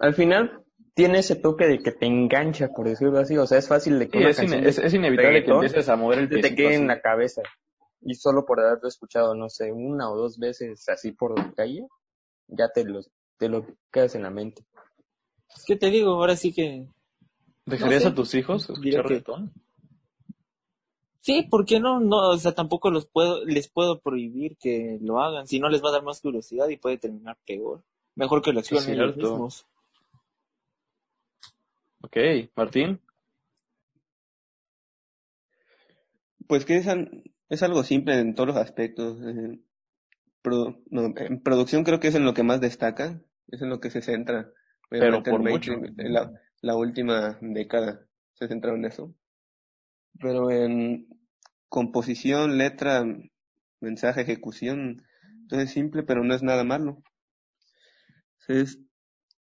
al 0.00 0.14
final 0.14 0.64
tiene 1.00 1.18
ese 1.20 1.36
toque 1.36 1.66
de 1.66 1.78
que 1.82 1.92
te 1.92 2.06
engancha, 2.06 2.68
por 2.68 2.86
decirlo 2.86 3.18
así. 3.18 3.36
O 3.38 3.46
sea, 3.46 3.58
es 3.58 3.68
fácil 3.68 3.98
de 3.98 4.08
que 4.08 4.18
Sí, 4.18 4.24
una 4.24 4.30
es, 4.30 4.36
de 4.62 4.68
es, 4.68 4.78
es 4.78 4.94
inevitable 4.94 5.44
que 5.44 5.50
empieces 5.50 5.88
a 5.88 5.96
mover 5.96 6.18
el 6.20 6.28
te 6.28 6.34
piecito 6.36 6.56
quede 6.56 6.74
en 6.74 6.86
la 6.86 7.00
cabeza. 7.00 7.42
Y 8.02 8.14
solo 8.14 8.44
por 8.44 8.60
haberlo 8.60 8.86
escuchado, 8.88 9.34
no 9.34 9.48
sé, 9.48 9.72
una 9.72 10.10
o 10.10 10.16
dos 10.16 10.38
veces 10.38 10.88
así 10.88 11.12
por 11.12 11.38
la 11.38 11.52
calle, 11.52 11.86
ya 12.48 12.68
te 12.68 12.84
lo, 12.84 13.00
te 13.38 13.48
lo 13.48 13.66
quedas 13.90 14.14
en 14.14 14.22
la 14.22 14.30
mente. 14.30 14.62
¿Qué 15.66 15.76
te 15.76 15.90
digo? 15.90 16.10
Ahora 16.12 16.36
sí 16.36 16.52
que... 16.52 16.86
¿Dejarías 17.66 18.02
No 18.04 18.08
sé. 18.08 18.12
a 18.12 18.14
tus 18.14 18.34
hijos 18.34 18.62
escuchar 18.70 19.02
que- 19.02 19.08
reggaetón? 19.08 19.52
Sí, 21.22 21.42
¿por 21.50 21.66
qué 21.66 21.80
no? 21.80 22.00
No, 22.00 22.30
o 22.30 22.36
sea, 22.38 22.52
tampoco 22.52 22.90
los 22.90 23.06
puedo, 23.06 23.44
les 23.44 23.68
puedo 23.68 24.00
prohibir 24.00 24.56
que 24.58 24.98
lo 25.02 25.20
hagan. 25.20 25.46
Si 25.46 25.60
no 25.60 25.68
les 25.68 25.82
va 25.84 25.90
a 25.90 25.92
dar 25.92 26.02
más 26.02 26.20
curiosidad 26.20 26.68
y 26.68 26.76
puede 26.78 26.96
terminar 26.96 27.36
peor. 27.46 27.82
Mejor 28.14 28.40
que 28.42 28.52
lo 28.52 28.60
exploren 28.60 28.90
ellos 28.94 29.16
mismos. 29.16 29.66
Ok, 32.02 32.16
Martín. 32.56 33.00
Pues 36.46 36.64
que 36.66 36.76
es, 36.76 36.86
al- 36.86 37.22
es 37.48 37.62
algo 37.62 37.82
simple 37.84 38.18
en 38.18 38.34
todos 38.34 38.48
los 38.48 38.56
aspectos. 38.56 39.18
eh, 39.22 39.58
produ- 40.42 40.82
no, 40.90 41.14
en 41.16 41.42
producción 41.42 41.84
creo 41.84 42.00
que 42.00 42.08
es 42.08 42.16
en 42.16 42.24
lo 42.26 42.34
que 42.34 42.42
más 42.44 42.60
destaca, 42.60 43.20
es 43.48 43.62
en 43.62 43.70
lo 43.70 43.80
que 43.80 43.90
se 43.90 44.02
centra. 44.02 44.50
Pero 44.90 45.22
por 45.24 45.40
el 45.42 45.48
mucho. 45.48 45.72
en 45.74 46.12
la, 46.14 46.32
la 46.62 46.76
última 46.76 47.38
década 47.42 48.06
se 48.34 48.48
centró 48.48 48.74
en 48.76 48.84
eso. 48.86 49.14
Pero 50.20 50.52
en 50.52 51.08
composición, 51.68 52.58
letra, 52.58 53.04
mensaje, 53.80 54.20
ejecución, 54.20 55.02
entonces 55.42 55.68
es 55.68 55.74
simple, 55.74 56.04
pero 56.04 56.22
no 56.22 56.32
es 56.32 56.44
nada 56.44 56.62
malo. 56.62 57.02
Es, 58.48 58.78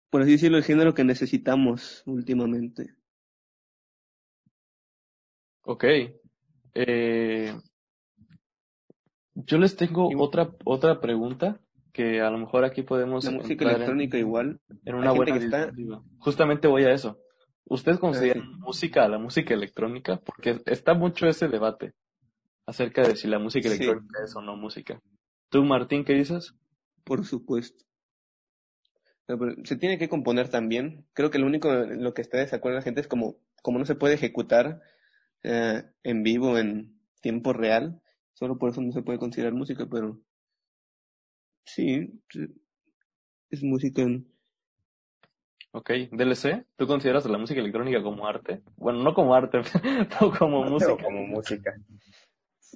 por 0.10 0.22
así 0.22 0.32
decirlo, 0.32 0.58
el 0.58 0.64
género 0.64 0.94
que 0.94 1.04
necesitamos 1.04 2.04
últimamente. 2.06 2.94
Ok. 5.64 5.84
Eh, 6.74 7.54
yo 9.36 9.58
les 9.58 9.76
tengo 9.76 10.10
otra, 10.18 10.50
otra 10.66 11.00
pregunta 11.00 11.60
que 11.94 12.22
a 12.22 12.30
lo 12.30 12.38
mejor 12.38 12.64
aquí 12.66 12.82
podemos 12.84 13.24
La 13.26 13.32
música 13.32 13.66
en- 13.66 13.72
electrónica 13.72 14.18
igual. 14.18 14.60
en, 14.86 14.96
una 14.96 15.12
buena 15.12 15.38
que 15.38 15.46
está-. 15.46 15.72
Justamente 16.20 16.68
voy 16.68 16.84
a 16.84 16.92
eso. 16.94 17.20
¿Ustedes 17.66 18.00
consideran 18.00 18.44
sí. 18.44 18.60
música 18.60 19.06
a 19.06 19.10
la 19.10 19.20
música 19.20 19.54
electrónica? 19.54 20.20
Porque 20.22 20.60
está 20.66 20.94
mucho 20.96 21.28
ese 21.28 21.48
debate 21.48 21.94
acerca 22.66 23.04
de 23.08 23.16
si 23.16 23.28
la 23.28 23.38
música 23.40 23.70
Sí. 23.70 23.76
electrónica 23.76 24.24
es 24.24 24.36
o 24.36 24.42
no 24.42 24.56
música. 24.56 25.00
¿Tú, 25.50 25.64
Martín, 25.64 26.04
qué 26.04 26.14
dices? 26.14 26.56
Por 27.04 27.26
supuesto. 27.26 27.84
Pero 29.38 29.56
Se 29.64 29.76
tiene 29.76 29.98
que 30.00 30.10
componer 30.10 30.50
también. 30.50 31.06
Creo 31.14 31.30
que 31.30 31.38
lo 31.40 31.46
único 31.46 31.72
en 31.72 32.04
lo 32.04 32.14
que 32.14 32.22
está 32.22 32.38
de 32.38 32.44
desacuerdo 32.46 32.78
la 32.80 32.84
gente 32.84 33.02
es 33.02 33.08
como, 33.08 33.36
como 33.62 33.78
no 33.78 33.86
se 33.86 33.96
puede 33.96 34.16
ejecutar 34.16 34.82
eh, 35.44 35.84
en 36.04 36.24
vivo, 36.24 36.58
en 36.58 37.00
tiempo 37.22 37.54
real, 37.54 38.02
solo 38.34 38.58
por 38.58 38.72
eso 38.72 38.82
no 38.82 38.92
se 38.92 39.04
puede 39.04 39.20
considerar 39.20 39.54
música, 39.54 39.86
pero 39.90 40.20
sí, 41.66 42.20
es 43.52 43.64
música. 43.64 44.02
en- 44.02 44.28
Ok, 45.72 45.92
DLC, 46.12 46.66
¿tú 46.78 46.88
consideras 46.88 47.26
la 47.28 47.38
música 47.38 47.60
electrónica 47.60 48.02
como 48.02 48.26
arte? 48.28 48.64
Bueno, 48.78 49.04
no 49.04 49.14
como 49.14 49.36
arte, 49.36 49.60
no 50.22 50.32
como 50.32 50.64
Pero 50.64 50.72
música. 50.72 51.04
como 51.04 51.28
música. 51.28 51.76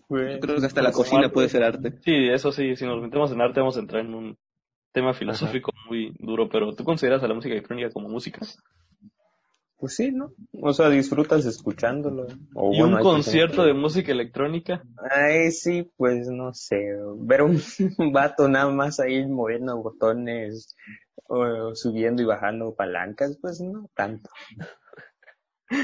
Yo 0.09 0.39
creo 0.39 0.59
que 0.59 0.65
hasta 0.67 0.81
la 0.83 0.91
como 0.91 1.03
cocina 1.03 1.21
arte. 1.21 1.33
puede 1.33 1.49
ser 1.49 1.63
arte. 1.63 1.93
Sí, 2.03 2.13
eso 2.29 2.51
sí, 2.51 2.75
si 2.75 2.85
nos 2.85 3.01
metemos 3.01 3.31
en 3.31 3.41
arte 3.41 3.59
vamos 3.59 3.77
a 3.77 3.79
entrar 3.79 4.05
en 4.05 4.13
un 4.13 4.37
tema 4.93 5.13
filosófico 5.13 5.71
muy 5.89 6.15
duro, 6.19 6.47
pero 6.47 6.73
¿tú 6.73 6.83
consideras 6.83 7.23
a 7.23 7.27
la 7.27 7.33
música 7.33 7.53
electrónica 7.53 7.89
como 7.89 8.07
música? 8.07 8.39
Pues 9.77 9.95
sí, 9.95 10.11
¿no? 10.11 10.31
O 10.61 10.71
sea, 10.71 10.89
disfrutas 10.89 11.45
escuchándolo. 11.45 12.27
O 12.55 12.73
¿Y 12.73 12.79
bueno, 12.79 12.97
un 12.97 13.03
concierto 13.03 13.65
de 13.65 13.73
música 13.73 14.13
electrónica? 14.13 14.81
Ay, 15.11 15.51
sí, 15.51 15.91
pues 15.97 16.29
no 16.29 16.53
sé. 16.53 16.79
Ver 17.17 17.41
un 17.97 18.13
vato 18.13 18.47
nada 18.47 18.69
más 18.69 19.01
ahí 19.01 19.27
moviendo 19.27 19.75
botones 19.75 20.77
o 21.25 21.75
subiendo 21.75 22.21
y 22.21 22.25
bajando 22.25 22.75
palancas, 22.75 23.37
pues 23.41 23.59
no 23.59 23.89
tanto. 23.93 24.29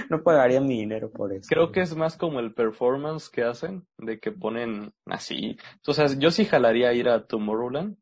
No 0.10 0.22
pagaría 0.24 0.62
mi 0.62 0.80
dinero 0.80 1.12
por 1.12 1.34
eso. 1.34 1.48
Creo 1.50 1.72
que 1.72 1.82
es 1.82 1.96
más 1.96 2.16
como 2.16 2.40
el 2.40 2.54
performance 2.54 3.30
que 3.30 3.44
hacen, 3.44 3.88
de 3.98 4.20
que 4.20 4.32
ponen 4.32 4.94
así. 5.06 5.58
O 5.88 5.94
sea, 5.94 6.06
yo 6.18 6.32
sí 6.32 6.46
jalaría 6.46 6.94
ir 6.94 7.10
a 7.10 7.26
Tomorrowland, 7.26 7.98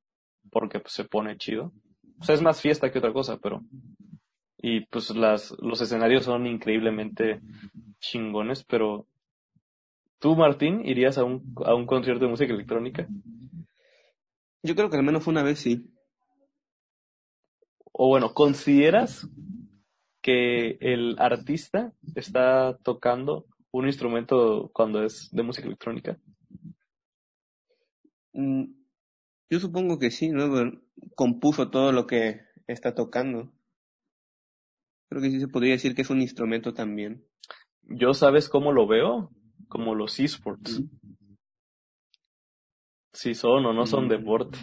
porque 0.60 0.80
pues, 0.80 0.94
se 0.94 1.06
pone 1.06 1.38
chido. 1.38 1.72
O 2.20 2.24
sea, 2.24 2.34
es 2.34 2.42
más 2.42 2.60
fiesta 2.60 2.92
que 2.92 2.98
otra 2.98 3.14
cosa, 3.14 3.38
pero... 3.38 3.62
Y 4.58 4.88
pues 4.88 5.12
las, 5.12 5.56
los 5.60 5.80
escenarios 5.82 6.26
son 6.26 6.48
increíblemente 6.48 7.42
chingones, 8.00 8.64
pero... 8.64 9.06
¿Tú, 10.18 10.36
Martín, 10.36 10.84
irías 10.84 11.20
a 11.20 11.24
un, 11.24 11.54
a 11.64 11.76
un 11.76 11.86
concierto 11.86 12.26
de 12.26 12.32
música 12.32 12.52
electrónica? 12.52 13.08
Yo 14.64 14.74
creo 14.74 14.90
que 14.90 14.98
al 14.98 15.04
menos 15.04 15.28
una 15.28 15.44
vez 15.44 15.60
sí. 15.60 15.86
O 17.92 18.08
bueno, 18.08 18.34
¿consideras 18.34 19.30
que 20.24 20.78
el 20.82 21.18
artista 21.20 21.94
está 22.16 22.76
tocando 22.82 23.46
un 23.70 23.86
instrumento 23.86 24.72
cuando 24.74 25.04
es 25.04 25.30
de 25.32 25.44
música 25.44 25.68
electrónica? 25.68 26.18
Mm, 28.34 28.77
Yo 29.50 29.60
supongo 29.60 29.98
que 30.00 30.12
sí, 30.12 30.30
¿no? 30.30 30.72
Compuso 31.16 31.70
todo 31.70 31.92
lo 31.92 32.06
que 32.08 32.42
está 32.68 32.94
tocando. 32.96 33.52
Creo 35.10 35.22
que 35.22 35.32
sí 35.32 35.40
se 35.40 35.48
podría 35.48 35.72
decir 35.74 35.96
que 35.96 36.02
es 36.02 36.10
un 36.10 36.22
instrumento 36.22 36.74
también. 36.74 37.24
Yo, 37.84 38.14
¿sabes 38.14 38.50
cómo 38.50 38.74
lo 38.74 38.88
veo? 38.88 39.32
Como 39.70 39.96
los 39.96 40.20
esports. 40.20 40.82
Si 43.14 43.34
son 43.36 43.66
o 43.66 43.74
no 43.74 43.86
son 43.86 44.06
Mm. 44.06 44.10
deporte. 44.10 44.60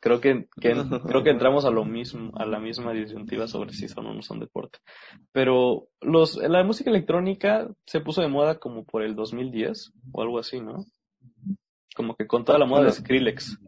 Creo 0.00 0.20
que, 0.20 0.48
que- 0.60 0.72
creo 1.16 1.22
que 1.22 1.30
entramos 1.30 1.64
a 1.64 1.70
lo 1.70 1.84
mismo, 1.84 2.32
a 2.34 2.44
la 2.46 2.58
misma 2.58 2.92
disyuntiva 2.92 3.46
sobre 3.46 3.72
si 3.72 3.88
son 3.88 4.06
o 4.06 4.14
no 4.14 4.22
son 4.22 4.40
deporte. 4.40 4.78
Pero 5.32 5.88
los, 6.00 6.36
la 6.38 6.64
música 6.64 6.90
electrónica 6.90 7.68
se 7.86 8.00
puso 8.00 8.20
de 8.22 8.28
moda 8.28 8.58
como 8.58 8.84
por 8.84 9.02
el 9.02 9.14
2010 9.14 9.92
o 10.12 10.22
algo 10.22 10.38
así, 10.38 10.60
¿no? 10.60 10.84
Como 11.94 12.16
que 12.16 12.26
con 12.26 12.44
toda 12.44 12.58
la 12.58 12.66
moda 12.66 12.80
de 12.82 12.86
Bueno. 12.88 13.00
Skrillex. 13.00 13.58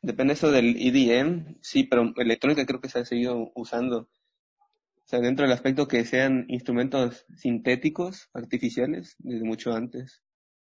Depende 0.00 0.32
eso 0.32 0.50
del 0.50 0.76
EDM, 0.76 1.58
sí, 1.60 1.84
pero 1.84 2.12
electrónica 2.16 2.66
creo 2.66 2.80
que 2.80 2.88
se 2.88 3.00
ha 3.00 3.04
seguido 3.04 3.52
usando. 3.54 3.98
O 3.98 5.04
sea, 5.04 5.20
dentro 5.20 5.44
del 5.44 5.52
aspecto 5.52 5.86
que 5.86 6.04
sean 6.04 6.46
instrumentos 6.48 7.24
sintéticos, 7.36 8.28
artificiales, 8.34 9.16
desde 9.18 9.44
mucho 9.44 9.72
antes. 9.72 10.22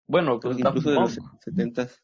Bueno, 0.08 0.40
Creo 0.40 0.54
pues 0.54 0.58
incluso 0.58 0.90
de 0.90 0.96
los 0.96 1.16
Punk. 1.16 1.42
setentas. 1.42 2.02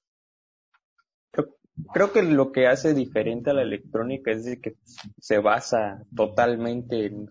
Creo 1.93 2.13
que 2.13 2.23
lo 2.23 2.51
que 2.51 2.67
hace 2.67 2.93
diferente 2.93 3.51
a 3.51 3.55
la 3.55 3.63
electrónica 3.63 4.33
es 4.33 4.45
de 4.45 4.61
que 4.61 4.75
se 5.19 5.39
basa 5.39 6.05
totalmente 6.15 7.07
en 7.07 7.29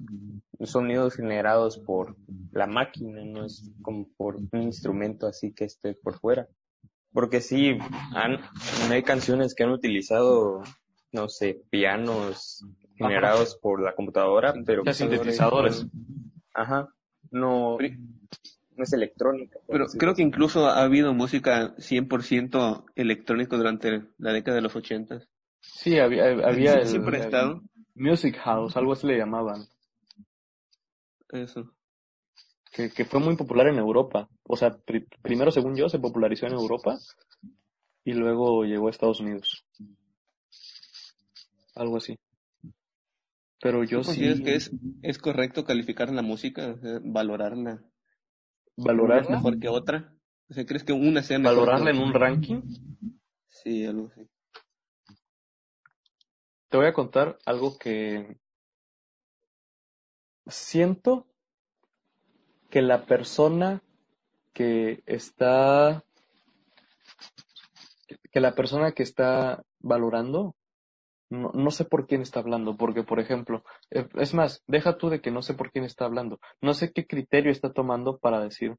sonidos 0.62 1.16
generados 1.16 1.78
por 1.80 2.16
la 2.52 2.66
máquina, 2.66 3.26
no 3.26 3.46
es 3.46 3.70
como 3.82 4.08
por 4.16 4.38
un 4.38 4.62
instrumento 4.62 5.28
así 5.28 5.54
que 5.54 5.66
esté 5.66 5.96
por 5.96 6.18
fuera. 6.20 6.48
Porque 7.14 7.42
sí, 7.42 7.78
han, 8.14 8.40
hay 8.92 9.04
canciones 9.04 9.56
que 9.56 9.64
han 9.64 9.72
utilizado, 9.72 10.62
no 11.12 11.30
sé, 11.30 11.62
pianos 11.70 12.64
generados 12.96 13.58
por 13.62 13.82
la 13.82 13.96
computadora, 13.96 14.54
pero 14.66 14.84
Ya 14.84 14.94
sintetizadores. 14.94 15.86
ajá, 16.54 16.90
no, 17.32 17.78
no 17.80 18.84
es 18.84 18.94
electrónica. 18.94 19.60
Pero 19.68 19.88
creo 19.88 20.14
que 20.14 20.22
incluso 20.22 20.68
ha 20.68 20.84
habido 20.84 21.14
música 21.14 21.76
100% 21.78 22.86
electrónico 22.96 23.58
durante 23.58 24.04
la 24.18 24.32
década 24.34 24.56
de 24.56 24.62
los 24.62 24.76
ochentas. 24.76 25.28
Sí, 25.60 26.00
había, 26.00 26.26
había 26.48 26.76
el, 26.76 26.88
Siempre 26.88 27.18
ha 27.18 27.20
el 27.20 27.26
estado. 27.26 27.62
Music 27.96 28.38
House, 28.38 28.78
algo 28.78 28.94
así 28.94 29.08
le 29.08 29.18
llamaban. 29.18 29.66
Eso. 31.30 31.74
Que, 32.78 32.92
que 32.92 33.06
fue 33.06 33.20
muy 33.20 33.36
popular 33.36 33.68
en 33.68 33.80
Europa. 33.80 34.30
o 34.48 34.56
sea, 34.56 34.78
pri- 34.78 35.08
primero 35.24 35.50
según 35.52 35.76
yo 35.76 35.90
se 35.90 35.98
popularizó 36.00 36.46
en 36.46 36.54
Europa 36.54 37.00
y 38.06 38.14
luego 38.14 38.64
llegó 38.66 38.88
a 38.88 38.92
Estados 38.92 39.20
Unidos. 39.20 39.66
Algo 41.76 41.98
así. 41.98 42.16
Pero 43.60 43.84
yo 43.84 43.98
¿Tú 43.98 44.04
sí 44.04 44.06
consideras 44.06 44.42
que 44.42 44.56
es, 44.56 44.72
es 45.02 45.18
correcto 45.18 45.66
calificar 45.66 46.12
la 46.14 46.22
música, 46.22 46.76
o 46.78 46.78
sea, 46.80 47.00
valorarla? 47.04 47.72
¿Una 48.76 48.92
es 48.92 48.98
valorarla, 48.98 49.32
mejor 49.32 49.60
que 49.60 49.68
otra? 49.68 50.14
O 50.50 50.54
sea, 50.54 50.66
¿crees 50.66 50.84
que 50.84 50.94
una 50.94 51.24
sea 51.24 51.40
mejor 51.40 51.56
valorarla 51.58 51.90
en 51.90 52.00
un 52.00 52.14
ranking. 52.14 52.62
Sí, 53.48 53.86
algo 53.86 54.10
así. 54.12 54.30
Te 56.70 56.78
voy 56.78 56.86
a 56.86 56.94
contar 56.94 57.40
algo 57.46 57.78
que 57.78 58.38
siento 60.48 61.26
que 62.78 62.84
la 62.84 63.08
persona 63.08 63.82
que 64.54 65.02
está 65.08 66.04
que 68.32 68.40
la 68.40 68.54
persona 68.54 68.92
que 68.92 69.02
está 69.02 69.64
valorando 69.80 70.56
no, 71.32 71.50
no 71.56 71.72
sé 71.72 71.86
por 71.86 72.06
quién 72.06 72.22
está 72.22 72.40
hablando, 72.40 72.78
porque 72.78 73.02
por 73.02 73.20
ejemplo, 73.20 73.64
eh, 73.90 74.08
es 74.14 74.36
más, 74.36 74.64
deja 74.68 75.00
tú 75.00 75.10
de 75.10 75.22
que 75.22 75.32
no 75.32 75.42
sé 75.42 75.56
por 75.56 75.72
quién 75.72 75.86
está 75.86 76.06
hablando, 76.06 76.40
no 76.62 76.76
sé 76.76 76.94
qué 76.94 77.08
criterio 77.08 77.52
está 77.52 77.74
tomando 77.74 78.20
para 78.20 78.42
decir 78.42 78.76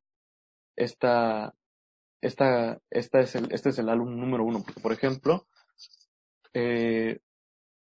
esta, 0.76 1.52
esta, 2.20 2.78
esta 2.90 3.18
es 3.18 3.34
el, 3.34 3.52
este 3.52 3.70
es 3.70 3.80
el 3.80 3.88
álbum 3.88 4.16
número 4.16 4.44
uno, 4.44 4.62
porque 4.64 4.80
por 4.80 4.92
ejemplo, 4.92 5.48
eh, 6.54 7.18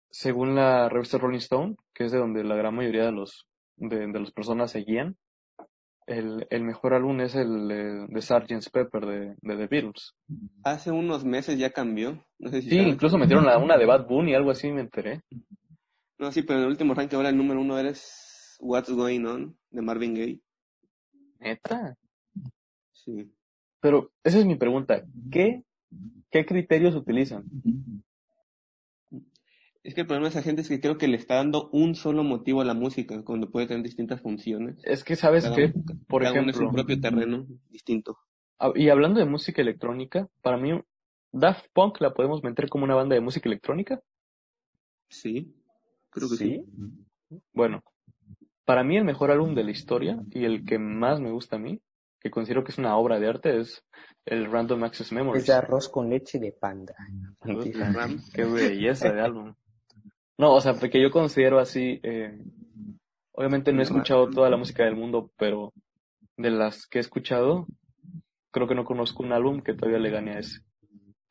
según 0.09 0.55
la 0.55 0.89
revista 0.89 1.17
Rolling 1.17 1.37
Stone, 1.37 1.77
que 1.93 2.03
es 2.03 2.11
de 2.11 2.17
donde 2.17 2.43
la 2.43 2.57
gran 2.57 2.75
mayoría 2.75 3.05
de 3.05 3.13
los 3.13 3.47
de, 3.77 4.05
de 4.05 4.19
las 4.19 4.33
personas 4.33 4.71
se 4.71 4.79
guían, 4.79 5.15
el, 6.07 6.47
el 6.49 6.63
mejor 6.63 6.93
álbum 6.93 7.19
es 7.21 7.35
el 7.35 7.71
eh, 7.71 8.05
de 8.09 8.21
Sgt. 8.21 8.69
Pepper 8.71 9.05
de, 9.05 9.35
de 9.41 9.55
The 9.57 9.67
Beatles. 9.67 10.13
Hace 10.63 10.91
unos 10.91 11.23
meses 11.25 11.57
ya 11.57 11.71
cambió. 11.71 12.23
No 12.39 12.49
sé 12.49 12.61
si 12.61 12.69
Sí, 12.69 12.77
sabes. 12.77 12.93
incluso 12.93 13.17
metieron 13.17 13.45
la, 13.45 13.57
una 13.57 13.77
de 13.77 13.85
Bad 13.85 14.07
Bunny, 14.07 14.33
algo 14.35 14.51
así, 14.51 14.71
me 14.71 14.81
enteré. 14.81 15.21
No, 16.19 16.31
sí, 16.31 16.43
pero 16.43 16.59
en 16.59 16.65
el 16.65 16.71
último 16.71 16.93
ranking 16.93 17.17
ahora 17.17 17.29
el 17.29 17.37
número 17.37 17.59
uno 17.61 17.77
eres 17.77 18.57
What's 18.59 18.91
Going 18.91 19.25
On 19.25 19.57
de 19.71 19.81
Marvin 19.81 20.13
Gaye. 20.13 20.39
Neta. 21.39 21.95
Sí. 22.93 23.31
Pero 23.81 24.11
esa 24.23 24.39
es 24.39 24.45
mi 24.45 24.55
pregunta. 24.55 25.03
¿Qué, 25.31 25.63
qué 26.31 26.45
criterios 26.45 26.95
utilizan? 26.95 27.43
Es 29.83 29.93
que 29.93 30.01
el 30.01 30.07
problema 30.07 30.27
de 30.27 30.29
esa 30.31 30.41
gente 30.41 30.61
es 30.61 30.69
que 30.69 30.79
creo 30.79 30.97
que 30.97 31.09
le 31.09 31.17
está 31.17 31.35
dando 31.35 31.69
un 31.71 31.93
solo 31.95 32.23
motivo 32.23 32.61
a 32.61 32.65
la 32.65 32.73
música, 32.73 33.21
cuando 33.23 33.51
puede 33.51 33.67
tener 33.67 33.83
distintas 33.83 34.21
funciones. 34.21 34.77
Es 34.83 35.03
que, 35.03 35.17
¿sabes 35.17 35.43
Cada, 35.43 35.55
qué? 35.55 35.73
Por 36.07 36.23
cada 36.23 36.39
uno 36.39 36.51
es 36.51 36.55
ejemplo, 36.55 36.69
un 36.69 36.73
propio 36.73 37.01
terreno 37.01 37.45
distinto. 37.69 38.17
ah, 38.59 38.71
y 38.75 38.87
hablando 38.87 39.19
de 39.19 39.25
música 39.25 39.61
electrónica, 39.61 40.29
para 40.41 40.57
mí, 40.57 40.79
Daft 41.33 41.65
Punk 41.73 41.99
la 41.99 42.13
podemos 42.13 42.43
meter 42.43 42.69
como 42.69 42.85
una 42.85 42.95
banda 42.95 43.15
de 43.15 43.21
música 43.21 43.49
electrónica. 43.49 43.99
Sí, 45.09 45.53
creo 46.09 46.29
que 46.29 46.37
sí. 46.37 46.65
Bueno, 47.51 47.83
para 48.63 48.85
mí 48.85 48.95
el 48.95 49.03
mejor 49.03 49.31
álbum 49.31 49.53
de 49.53 49.65
la 49.65 49.71
historia 49.71 50.17
y 50.31 50.45
el 50.45 50.63
que 50.63 50.79
más 50.79 51.19
me 51.19 51.31
gusta 51.31 51.57
a 51.57 51.59
mí, 51.59 51.81
que 52.21 52.31
considero 52.31 52.63
que 52.63 52.71
es 52.71 52.77
una 52.77 52.95
obra 52.95 53.19
de 53.19 53.27
arte, 53.27 53.59
es 53.59 53.83
el 54.25 54.49
Random 54.49 54.81
Access 54.85 55.07
Es 55.07 55.13
Memories. 55.13 55.45
de 55.45 55.53
arroz 55.53 55.89
con 55.89 56.09
leche 56.09 56.39
de 56.39 56.53
panda. 56.53 56.95
Qué 58.33 58.45
belleza 58.45 59.11
de 59.11 59.19
álbum. 59.19 59.53
No, 60.37 60.53
o 60.53 60.61
sea, 60.61 60.73
porque 60.73 61.01
yo 61.01 61.11
considero 61.11 61.59
así, 61.59 61.99
eh, 62.03 62.37
obviamente 63.33 63.71
no 63.71 63.79
he 63.81 63.83
escuchado 63.83 64.29
toda 64.29 64.49
la 64.49 64.57
música 64.57 64.83
del 64.83 64.95
mundo, 64.95 65.31
pero 65.37 65.73
de 66.37 66.49
las 66.49 66.87
que 66.87 66.97
he 66.97 67.01
escuchado, 67.01 67.67
creo 68.51 68.67
que 68.67 68.75
no 68.75 68.83
conozco 68.85 69.23
un 69.23 69.31
álbum 69.31 69.61
que 69.61 69.73
todavía 69.73 69.99
le 69.99 70.09
gane 70.09 70.31
a 70.35 70.39
ese. 70.39 70.61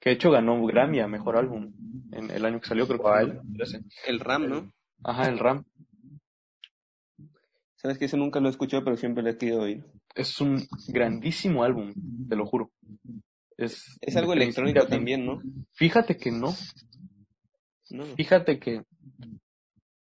Que 0.01 0.11
de 0.11 0.15
hecho 0.17 0.31
ganó 0.31 0.55
un 0.55 0.67
Grammy 0.67 1.01
a 1.01 1.09
mejor 1.09 1.37
álbum 1.37 1.73
en 2.13 2.31
el 2.31 2.45
año 2.45 2.61
que 2.61 2.69
salió, 2.69 2.87
creo 2.87 2.99
que 2.99 3.03
fue 3.03 3.21
en 3.23 3.27
¿Cuál? 3.27 3.37
2013. 3.39 3.81
El 4.07 4.21
Ram, 4.21 4.49
¿no? 4.49 4.73
Ajá, 5.05 5.29
el 5.29 5.39
Ram. 5.39 5.65
Sabes 7.77 7.99
que 7.99 8.05
ese 8.05 8.17
nunca 8.17 8.39
lo 8.41 8.47
he 8.47 8.51
escuchado, 8.51 8.85
pero 8.85 8.97
siempre 8.97 9.23
lo 9.25 9.31
he 9.31 9.37
querido 9.37 9.63
oír. 9.63 9.85
Es 10.15 10.41
un 10.41 10.63
grandísimo 10.89 11.65
álbum, 11.65 11.93
te 12.29 12.37
lo 12.37 12.47
juro. 12.47 12.71
Es, 13.57 13.99
Es 14.01 14.17
algo 14.17 14.33
electrónico 14.33 14.87
también, 14.87 15.27
¿no? 15.27 15.41
Fíjate 15.73 16.17
que 16.17 16.31
no, 16.31 16.55
No. 17.91 18.05
fíjate 18.17 18.59
que 18.59 18.83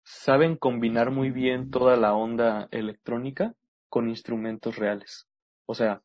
saben 0.07 0.55
combinar 0.57 1.11
muy 1.11 1.31
bien 1.31 1.71
toda 1.71 1.97
la 1.97 2.15
onda 2.15 2.69
electrónica 2.71 3.55
con 3.89 4.09
instrumentos 4.09 4.77
reales. 4.77 5.27
O 5.67 5.75
sea, 5.75 6.01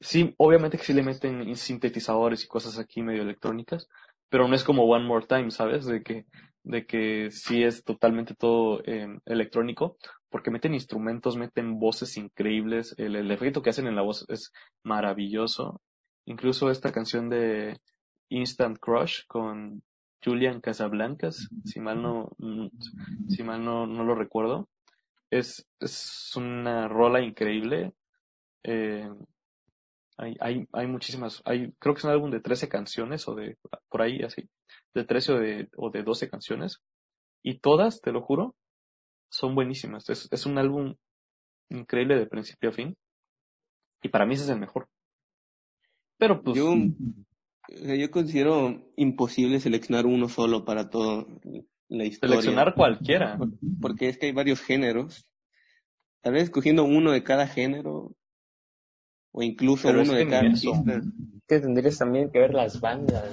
sí, 0.00 0.34
obviamente 0.38 0.78
que 0.78 0.84
sí 0.84 0.94
le 0.94 1.02
meten 1.02 1.54
sintetizadores 1.54 2.42
y 2.44 2.48
cosas 2.48 2.78
aquí 2.78 3.02
medio 3.02 3.22
electrónicas, 3.22 3.88
pero 4.30 4.48
no 4.48 4.54
es 4.54 4.64
como 4.64 4.84
One 4.84 5.04
More 5.04 5.26
Time, 5.26 5.50
¿sabes? 5.50 5.84
De 5.84 6.02
que, 6.02 6.24
de 6.62 6.86
que 6.86 7.30
sí 7.30 7.62
es 7.62 7.84
totalmente 7.84 8.34
todo 8.34 8.80
eh, 8.86 9.18
electrónico, 9.26 9.98
porque 10.30 10.50
meten 10.50 10.72
instrumentos, 10.72 11.36
meten 11.36 11.78
voces 11.78 12.16
increíbles, 12.16 12.94
el 12.96 13.30
efecto 13.30 13.60
que 13.60 13.68
hacen 13.68 13.86
en 13.86 13.96
la 13.96 14.02
voz 14.02 14.24
es 14.30 14.50
maravilloso. 14.82 15.82
Incluso 16.24 16.70
esta 16.70 16.90
canción 16.90 17.28
de 17.28 17.78
Instant 18.30 18.78
Crush 18.78 19.26
con 19.26 19.82
Julian 20.24 20.60
Casablancas, 20.60 21.48
si 21.64 21.80
mal 21.80 22.00
no, 22.00 22.30
mm, 22.38 22.68
si 23.28 23.42
mal 23.42 23.64
no, 23.64 23.86
no 23.86 24.04
lo 24.04 24.14
recuerdo, 24.14 24.68
es, 25.30 25.66
es 25.80 26.32
una 26.36 26.88
rola 26.88 27.22
increíble. 27.22 27.94
Eh, 28.62 29.08
hay, 30.18 30.36
hay, 30.40 30.68
hay 30.72 30.86
muchísimas, 30.86 31.42
hay, 31.44 31.72
creo 31.78 31.94
que 31.94 31.98
es 31.98 32.04
un 32.04 32.10
álbum 32.10 32.30
de 32.30 32.40
13 32.40 32.68
canciones 32.68 33.26
o 33.26 33.34
de, 33.34 33.56
por 33.88 34.02
ahí 34.02 34.22
así, 34.22 34.48
de 34.94 35.04
13 35.04 35.32
o 35.32 35.38
de, 35.38 35.68
o 35.76 35.90
de 35.90 36.02
12 36.02 36.28
canciones. 36.28 36.78
Y 37.42 37.58
todas, 37.58 38.00
te 38.00 38.12
lo 38.12 38.22
juro, 38.22 38.54
son 39.30 39.54
buenísimas. 39.54 40.08
Es, 40.10 40.28
es 40.30 40.46
un 40.46 40.58
álbum 40.58 40.94
increíble 41.70 42.16
de 42.16 42.26
principio 42.26 42.70
a 42.70 42.72
fin. 42.72 42.96
Y 44.02 44.08
para 44.08 44.26
mí 44.26 44.34
ese 44.34 44.44
es 44.44 44.50
el 44.50 44.60
mejor. 44.60 44.88
Pero 46.18 46.42
pues, 46.42 46.56
yo 47.68 48.10
considero 48.10 48.92
imposible 48.96 49.60
seleccionar 49.60 50.06
uno 50.06 50.28
solo 50.28 50.64
para 50.64 50.90
toda 50.90 51.26
la 51.88 52.04
historia. 52.04 52.36
seleccionar 52.36 52.74
cualquiera. 52.74 53.38
Porque 53.80 54.08
es 54.08 54.18
que 54.18 54.26
hay 54.26 54.32
varios 54.32 54.60
géneros. 54.60 55.26
Tal 56.22 56.34
vez 56.34 56.44
escogiendo 56.44 56.84
uno 56.84 57.12
de 57.12 57.22
cada 57.22 57.46
género. 57.46 58.12
O 59.32 59.42
incluso 59.42 59.88
Pero 59.88 60.02
uno 60.02 60.12
de 60.12 60.28
cada 60.28 60.42
artista. 60.42 61.02
Que 61.48 61.60
tendrías 61.60 61.98
también 61.98 62.30
que 62.30 62.38
ver 62.38 62.54
las 62.54 62.80
bandas. 62.80 63.24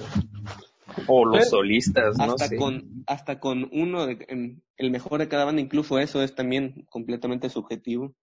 O 1.06 1.24
los 1.24 1.38
Pero 1.38 1.50
solistas, 1.50 2.18
no 2.18 2.24
hasta 2.24 2.48
sé. 2.48 2.56
con 2.56 3.04
hasta 3.06 3.38
con 3.38 3.68
uno 3.72 4.06
de, 4.06 4.24
en- 4.28 4.62
el 4.76 4.90
mejor 4.90 5.20
de 5.20 5.28
cada 5.28 5.44
banda 5.44 5.60
incluso 5.62 5.98
eso 5.98 6.22
es 6.22 6.34
también 6.34 6.84
completamente 6.90 7.48
subjetivo 7.48 8.14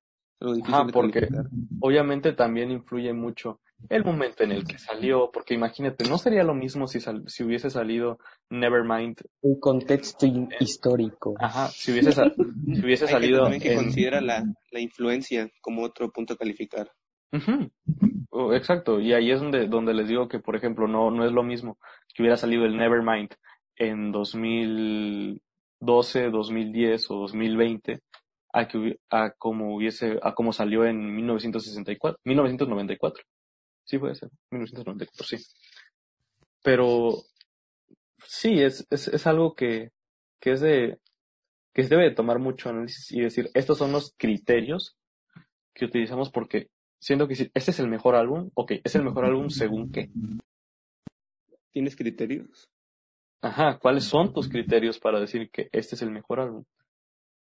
Ajá, 0.63 0.85
porque 0.91 1.21
calificar. 1.21 1.49
obviamente 1.79 2.33
también 2.33 2.71
influye 2.71 3.13
mucho 3.13 3.59
el 3.89 4.03
momento 4.03 4.43
en 4.43 4.51
el 4.51 4.65
que 4.65 4.77
salió, 4.77 5.29
porque 5.31 5.53
imagínate, 5.53 6.07
no 6.09 6.17
sería 6.17 6.43
lo 6.43 6.53
mismo 6.53 6.87
si, 6.87 6.99
sal- 6.99 7.23
si 7.27 7.43
hubiese 7.43 7.69
salido 7.69 8.19
Nevermind, 8.49 9.17
Un 9.41 9.59
contexto 9.59 10.25
hin- 10.25 10.49
histórico. 10.59 11.35
ajá, 11.39 11.67
si 11.67 11.91
hubiese, 11.91 12.11
sa- 12.11 12.33
si 12.35 12.85
hubiese 12.85 13.05
hay 13.05 13.09
que 13.09 13.13
salido 13.13 13.41
también 13.43 13.61
que 13.61 13.69
en... 13.71 13.75
considera 13.75 14.21
la, 14.21 14.43
la 14.71 14.79
influencia 14.79 15.49
como 15.61 15.83
otro 15.83 16.11
punto 16.11 16.33
a 16.33 16.37
calificar 16.37 16.91
Ujú. 17.31 17.69
Oh, 18.29 18.53
Exacto, 18.53 18.99
y 18.99 19.13
ahí 19.13 19.31
es 19.31 19.39
donde, 19.39 19.67
donde 19.67 19.93
les 19.93 20.07
digo 20.07 20.27
que, 20.27 20.39
por 20.39 20.55
ejemplo, 20.55 20.87
no, 20.87 21.11
no 21.11 21.25
es 21.25 21.31
lo 21.31 21.43
mismo 21.43 21.77
que 22.13 22.23
hubiera 22.23 22.37
salido 22.37 22.65
el 22.65 22.75
Nevermind 22.77 23.29
en 23.77 24.11
2012, 24.11 26.29
2010 26.29 27.11
o 27.11 27.15
2020 27.15 27.99
a 28.53 28.67
que 28.67 28.97
a 29.09 29.31
como 29.31 29.75
hubiese, 29.75 30.19
a 30.23 30.33
como 30.33 30.51
salió 30.53 30.85
en 30.85 31.15
1964, 31.15 32.19
1994. 32.25 33.23
Sí 33.87 33.97
puede 33.97 34.15
ser, 34.15 34.29
1994, 34.51 35.25
sí. 35.25 35.37
Pero 36.61 37.23
sí, 38.25 38.61
es, 38.61 38.85
es, 38.89 39.07
es 39.07 39.25
algo 39.27 39.55
que, 39.55 39.91
que 40.41 40.51
es 40.51 40.61
de, 40.61 40.99
que 41.73 41.83
se 41.83 41.89
debe 41.89 42.09
de 42.09 42.15
tomar 42.15 42.39
mucho 42.39 42.69
análisis 42.69 43.11
y 43.11 43.21
decir, 43.21 43.49
estos 43.53 43.77
son 43.77 43.91
los 43.91 44.13
criterios 44.17 44.97
que 45.73 45.85
utilizamos 45.85 46.31
porque 46.31 46.69
siento 46.99 47.27
que 47.27 47.35
si 47.35 47.51
este 47.53 47.71
es 47.71 47.79
el 47.79 47.87
mejor 47.87 48.15
álbum, 48.15 48.49
ok, 48.55 48.73
es 48.83 48.95
el 48.95 49.03
mejor 49.03 49.25
álbum 49.25 49.49
según 49.49 49.91
qué. 49.91 50.09
¿Tienes 51.71 51.95
criterios? 51.95 52.67
Ajá, 53.41 53.77
¿cuáles 53.77 54.05
son 54.05 54.33
tus 54.33 54.49
criterios 54.49 54.99
para 54.99 55.19
decir 55.19 55.49
que 55.51 55.69
este 55.71 55.95
es 55.95 56.01
el 56.01 56.11
mejor 56.11 56.39
álbum? 56.39 56.63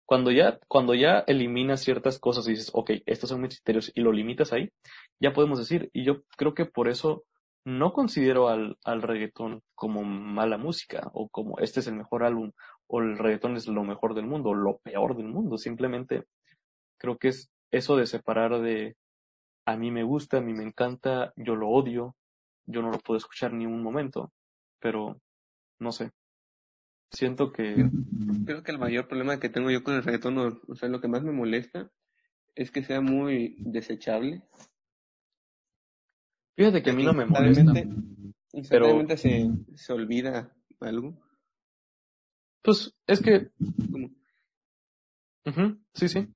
Cuando 0.04 0.30
ya, 0.30 0.58
cuando 0.68 0.94
ya 0.94 1.20
eliminas 1.26 1.82
ciertas 1.82 2.18
cosas 2.18 2.46
y 2.46 2.50
dices, 2.50 2.70
ok, 2.74 2.90
estos 3.06 3.30
son 3.30 3.40
mis 3.40 3.54
criterios 3.54 3.92
y 3.94 4.00
lo 4.00 4.12
limitas 4.12 4.52
ahí, 4.52 4.68
ya 5.20 5.32
podemos 5.32 5.58
decir, 5.58 5.90
y 5.92 6.04
yo 6.04 6.22
creo 6.36 6.54
que 6.54 6.66
por 6.66 6.88
eso 6.88 7.24
no 7.64 7.92
considero 7.92 8.48
al, 8.48 8.76
al 8.84 9.02
reggaetón 9.02 9.62
como 9.74 10.04
mala 10.04 10.58
música 10.58 11.10
o 11.14 11.28
como 11.28 11.58
este 11.58 11.80
es 11.80 11.86
el 11.86 11.94
mejor 11.94 12.22
álbum 12.22 12.52
o 12.86 13.00
el 13.00 13.16
reggaetón 13.16 13.56
es 13.56 13.66
lo 13.66 13.84
mejor 13.84 14.14
del 14.14 14.26
mundo 14.26 14.50
o 14.50 14.54
lo 14.54 14.78
peor 14.78 15.16
del 15.16 15.28
mundo. 15.28 15.56
Simplemente 15.56 16.24
creo 16.98 17.16
que 17.16 17.28
es 17.28 17.50
eso 17.70 17.96
de 17.96 18.06
separar 18.06 18.60
de, 18.60 18.96
a 19.64 19.76
mí 19.76 19.90
me 19.90 20.02
gusta, 20.02 20.38
a 20.38 20.40
mí 20.42 20.52
me 20.52 20.64
encanta, 20.64 21.32
yo 21.36 21.56
lo 21.56 21.68
odio, 21.68 22.14
yo 22.66 22.82
no 22.82 22.90
lo 22.90 22.98
puedo 22.98 23.18
escuchar 23.18 23.52
ni 23.52 23.66
un 23.66 23.82
momento, 23.82 24.32
pero 24.78 25.20
no 25.78 25.92
sé. 25.92 26.10
Siento 27.10 27.52
que 27.52 27.88
Creo 28.44 28.62
que 28.62 28.72
el 28.72 28.78
mayor 28.78 29.08
problema 29.08 29.40
que 29.40 29.48
tengo 29.48 29.70
yo 29.70 29.82
con 29.82 29.94
el 29.94 30.02
reggaetón, 30.02 30.38
o, 30.38 30.60
o 30.68 30.74
sea, 30.74 30.88
lo 30.88 31.00
que 31.00 31.08
más 31.08 31.22
me 31.22 31.32
molesta, 31.32 31.90
es 32.54 32.70
que 32.70 32.82
sea 32.82 33.00
muy 33.00 33.56
desechable. 33.58 34.42
Fíjate 36.56 36.82
que 36.82 36.90
a 36.90 36.94
mí 36.94 37.04
no 37.04 37.12
me 37.12 37.26
molesta. 37.26 37.62
Instantáneamente 38.52 39.16
se, 39.16 39.50
se 39.74 39.92
olvida 39.92 40.54
algo. 40.80 41.20
Pues 42.62 42.94
es 43.06 43.20
que 43.20 43.50
Sí, 45.92 46.08
sí. 46.08 46.26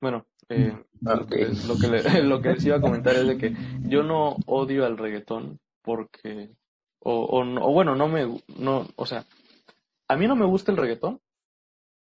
Bueno, 0.00 0.26
eh, 0.48 0.72
lo, 1.00 1.26
que, 1.26 1.48
lo, 1.66 1.76
que 1.78 1.88
lo 2.22 2.40
que 2.40 2.50
les 2.50 2.64
iba 2.64 2.76
a 2.76 2.80
comentar 2.80 3.14
es 3.16 3.26
de 3.26 3.38
que 3.38 3.54
yo 3.82 4.02
no 4.02 4.36
odio 4.46 4.84
al 4.86 4.98
reggaetón 4.98 5.58
porque, 5.82 6.52
o, 7.00 7.24
o, 7.24 7.40
o 7.40 7.72
bueno, 7.72 7.96
no 7.96 8.08
me, 8.08 8.26
no, 8.58 8.86
o 8.96 9.06
sea, 9.06 9.24
a 10.08 10.16
mí 10.16 10.26
no 10.26 10.36
me 10.36 10.46
gusta 10.46 10.70
el 10.70 10.78
reggaetón 10.78 11.20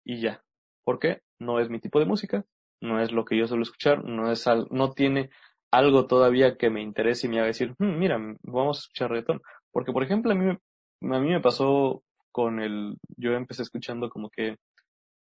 y 0.06 0.22
ya. 0.22 0.44
¿Por 0.86 1.00
qué? 1.00 1.22
No 1.40 1.60
es 1.60 1.70
mi 1.70 1.80
tipo 1.80 2.00
de 2.00 2.06
música, 2.06 2.46
no 2.82 3.02
es 3.02 3.12
lo 3.12 3.26
que 3.26 3.38
yo 3.38 3.48
suelo 3.48 3.64
escuchar, 3.64 4.04
no 4.06 4.32
es 4.32 4.48
al, 4.48 4.68
no 4.72 4.94
tiene 4.94 5.30
algo 5.72 6.08
todavía 6.08 6.58
que 6.58 6.70
me 6.70 6.82
interese 6.82 7.28
y 7.28 7.30
me 7.30 7.38
haga 7.40 7.48
decir, 7.48 7.74
"Hmm, 7.78 7.98
mira, 8.00 8.18
vamos 8.44 8.78
a 8.78 8.82
escuchar 8.82 9.12
reggaetón. 9.12 9.42
Porque, 9.72 9.92
por 9.92 10.04
ejemplo, 10.04 10.32
a 10.32 10.36
mí, 10.36 10.58
me- 11.02 11.16
a 11.16 11.20
mí 11.20 11.30
me 11.30 11.42
pasó 11.42 12.04
con 12.32 12.60
el, 12.60 12.98
yo 13.18 13.34
empecé 13.34 13.62
escuchando 13.64 14.10
como 14.10 14.30
que 14.30 14.58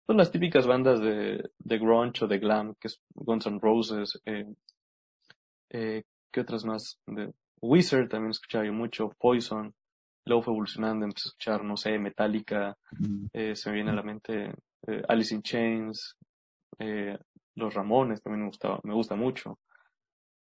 son 0.07 0.17
las 0.19 0.31
típicas 0.31 0.67
bandas 0.67 1.01
de, 1.01 1.43
de 1.59 1.79
grunge 1.79 2.25
o 2.25 2.29
de 2.29 2.39
glam, 2.39 2.75
que 2.81 2.89
es 2.89 3.01
Guns 3.15 3.47
N' 3.47 3.59
Roses, 3.61 4.21
eh, 4.25 4.47
eh, 5.71 6.05
¿qué 6.33 6.41
otras 6.41 6.65
más? 6.65 6.99
De 7.07 7.33
Wizard 7.61 8.09
también 8.09 8.31
escuchaba 8.31 8.65
yo 8.65 8.73
mucho, 8.73 9.11
Poison, 9.19 9.75
luego 10.25 10.43
fue 10.43 10.53
evolucionando, 10.53 11.05
empecé 11.05 11.29
a 11.29 11.31
escuchar, 11.31 11.65
no 11.65 11.77
sé, 11.77 11.99
Metallica, 11.99 12.77
eh, 13.33 13.57
se 13.57 13.71
me 13.71 13.77
viene 13.77 13.91
a 13.91 13.95
la 13.95 14.03
mente 14.03 14.53
eh, 14.87 15.03
Alice 15.09 15.35
in 15.35 15.43
Chains, 15.43 16.17
eh, 16.79 17.19
Los 17.57 17.75
Ramones 17.75 18.23
también 18.23 18.43
me 18.43 18.49
gustaba, 18.49 18.81
me 18.85 18.95
gusta 18.95 19.15
mucho. 19.17 19.59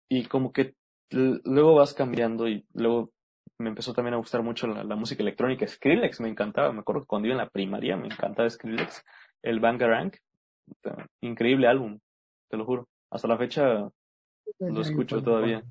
Y 0.08 0.26
como 0.26 0.52
que 0.52 0.74
luego 1.10 1.74
vas 1.74 1.94
cambiando 1.94 2.48
y 2.48 2.66
luego 2.74 3.10
me 3.58 3.68
empezó 3.68 3.92
también 3.92 4.14
a 4.14 4.18
gustar 4.18 4.42
mucho 4.42 4.66
la, 4.66 4.84
la 4.84 4.96
música 4.96 5.22
electrónica. 5.22 5.66
Skrillex 5.66 6.20
me 6.20 6.28
encantaba, 6.28 6.72
me 6.72 6.80
acuerdo 6.80 7.02
que 7.02 7.06
cuando 7.06 7.28
iba 7.28 7.34
en 7.34 7.44
la 7.44 7.50
primaria 7.50 7.96
me 7.96 8.06
encantaba 8.06 8.50
Skrillex. 8.50 9.04
El 9.42 9.60
Bangarang, 9.60 10.12
increíble 11.20 11.68
álbum, 11.68 11.98
te 12.48 12.56
lo 12.56 12.64
juro. 12.64 12.88
Hasta 13.10 13.28
la 13.28 13.38
fecha 13.38 13.88
lo 14.58 14.80
escucho 14.80 15.22
todavía. 15.22 15.62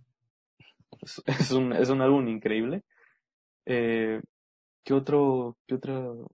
Es, 1.02 1.22
es 1.26 1.52
un, 1.52 1.74
es 1.74 1.90
un 1.90 2.02
álbum 2.02 2.28
increíble. 2.28 2.84
Eh, 3.66 4.22
¿Qué 4.86 4.94
otro, 4.94 5.58
qué 5.68 5.76
otro? 5.76 6.28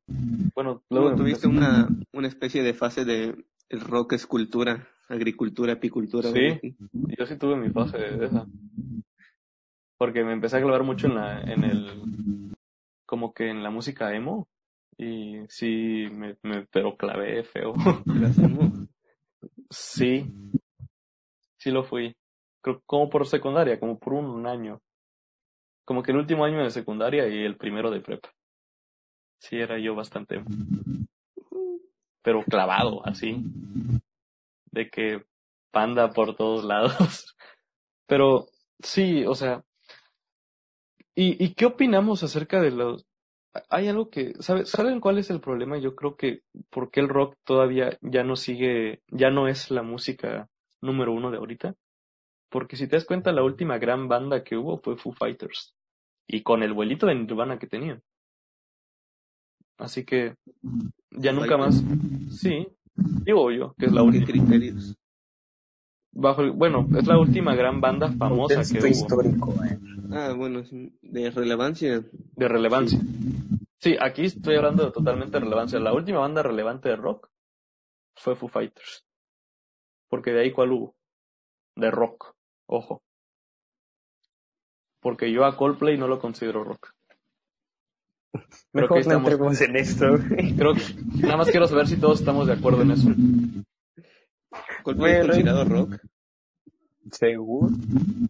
Bueno, 0.54 0.84
luego 0.90 1.16
tuviste 1.16 1.48
una, 1.48 1.88
una 2.12 2.28
especie 2.28 2.62
de 2.62 2.74
fase 2.74 3.06
de 3.06 3.46
el 3.70 3.80
rock 3.80 4.14
es 4.14 4.28
cultura, 4.28 4.88
agricultura, 5.12 5.74
apicultura. 5.74 6.32
Sí. 6.32 6.76
Yo 7.18 7.26
sí 7.26 7.38
tuve 7.38 7.56
mi 7.56 7.70
fase 7.70 7.98
de 7.98 8.26
esa. 8.26 8.46
Porque 9.98 10.24
me 10.24 10.34
empecé 10.34 10.58
a 10.58 10.62
clavar 10.62 10.84
mucho 10.84 11.08
en 11.08 11.16
la, 11.16 11.42
en 11.42 11.64
el, 11.64 12.56
como 13.06 13.34
que 13.34 13.50
en 13.50 13.62
la 13.62 13.70
música 13.70 14.16
emo. 14.16 14.48
Y 14.98 15.40
sí, 15.48 16.08
me, 16.12 16.38
me, 16.44 16.66
pero 16.72 16.96
clavé 16.96 17.44
feo. 17.44 17.74
Sí. 19.74 20.30
Sí 21.58 21.72
lo 21.72 21.84
fui. 21.86 22.14
Creo, 22.62 22.82
como 22.86 23.10
por 23.10 23.26
secundaria, 23.26 23.80
como 23.80 23.98
por 23.98 24.14
un, 24.14 24.26
un 24.26 24.46
año. 24.46 24.82
Como 25.86 26.04
que 26.04 26.12
el 26.12 26.18
último 26.18 26.44
año 26.44 26.62
de 26.62 26.70
secundaria 26.70 27.28
y 27.30 27.44
el 27.44 27.56
primero 27.56 27.90
de 27.90 28.02
prepa. 28.02 28.30
Sí, 29.40 29.56
era 29.56 29.80
yo 29.80 29.96
bastante. 29.96 30.44
Pero 32.22 32.44
clavado, 32.44 33.06
así. 33.06 33.44
De 34.72 34.90
que 34.90 35.24
panda 35.72 36.12
por 36.12 36.36
todos 36.36 36.64
lados. 36.64 37.36
Pero 38.08 38.48
sí, 38.80 39.26
o 39.26 39.36
sea. 39.36 39.64
¿Y, 41.16 41.44
y 41.44 41.54
qué 41.54 41.66
opinamos 41.66 42.24
acerca 42.24 42.62
de 42.62 42.72
los... 42.72 43.06
Hay 43.70 43.90
algo 43.90 44.10
que... 44.10 44.34
¿sabe- 44.40 44.66
¿Saben 44.66 45.02
cuál 45.02 45.18
es 45.18 45.30
el 45.30 45.42
problema? 45.42 45.78
Yo 45.78 45.94
creo 45.96 46.16
que 46.16 46.42
por 46.70 46.90
qué 46.90 47.02
el 47.02 47.10
rock 47.10 47.36
todavía 47.44 47.98
ya 48.02 48.24
no 48.24 48.38
sigue, 48.38 49.02
ya 49.10 49.30
no 49.30 49.48
es 49.50 49.72
la 49.72 49.84
música 49.84 50.48
número 50.82 51.12
uno 51.12 51.30
de 51.32 51.38
ahorita. 51.38 51.76
Porque 52.50 52.78
si 52.78 52.88
te 52.88 52.96
das 52.96 53.06
cuenta, 53.06 53.32
la 53.34 53.44
última 53.44 53.78
gran 53.78 54.08
banda 54.08 54.44
que 54.44 54.56
hubo 54.56 54.78
fue 54.78 54.96
Foo 54.98 55.12
Fighters. 55.14 55.76
Y 56.28 56.44
con 56.44 56.64
el 56.64 56.74
vuelito 56.74 57.08
de 57.08 57.16
Nirvana 57.16 57.60
que 57.60 57.68
tenían. 57.68 58.02
Así 59.78 60.06
que 60.06 60.36
ya 61.12 61.34
nunca 61.34 61.58
más. 61.58 61.84
Sí, 62.30 62.68
digo 63.26 63.52
yo, 63.52 63.74
que 63.78 63.86
es 63.88 63.92
la 63.94 64.02
¿Qué 64.02 64.08
última. 64.08 64.26
criterios? 64.26 64.96
Bajo 66.14 66.42
el- 66.42 66.52
bueno, 66.52 66.88
es 66.98 67.08
la 67.08 67.18
última 67.18 67.56
gran 67.56 67.80
banda 67.82 68.12
famosa 68.12 68.64
que 68.70 68.80
hubo 68.80 68.88
histórico, 68.88 69.54
eh. 69.64 69.80
Ah, 70.12 70.34
bueno, 70.36 70.64
sí, 70.66 70.94
de 71.02 71.32
relevancia. 71.32 72.04
de 72.36 72.48
relevancia. 72.48 73.00
Sí, 73.80 73.96
aquí 74.00 74.26
estoy 74.26 74.56
hablando 74.58 74.86
de 74.86 74.92
totalmente 74.92 75.40
relevancia. 75.40 75.80
La 75.80 75.94
última 75.94 76.20
banda 76.20 76.44
relevante 76.44 76.90
de 76.90 76.96
rock 76.98 77.30
fue 78.16 78.36
Foo 78.36 78.50
Fighters. 78.50 79.06
Porque 80.10 80.32
de 80.32 80.42
ahí 80.42 80.52
cuál 80.52 80.72
hubo? 80.74 80.96
De 81.76 81.90
rock, 81.90 82.36
ojo. 82.68 83.02
Porque 85.00 85.32
yo 85.32 85.46
a 85.46 85.56
Coldplay 85.58 85.98
no 85.98 86.08
lo 86.08 86.20
considero 86.20 86.64
rock. 86.64 86.94
Creo 88.74 88.88
que 88.88 88.94
no 88.94 89.00
estamos- 89.28 89.62
en 89.62 89.76
esto. 89.76 90.06
Creo 90.58 90.74
que 90.74 90.82
nada 91.22 91.38
más 91.38 91.50
quiero 91.52 91.68
saber 91.68 91.88
si 91.88 91.98
todos 91.98 92.20
estamos 92.20 92.48
de 92.48 92.54
acuerdo 92.54 92.82
en 92.84 92.92
eso. 92.92 93.10
Coldplay 94.84 95.12
es 95.14 95.18
Bueno, 95.20 95.34
considerado 95.34 95.66
rock. 95.66 95.98
Seguro. 97.12 97.70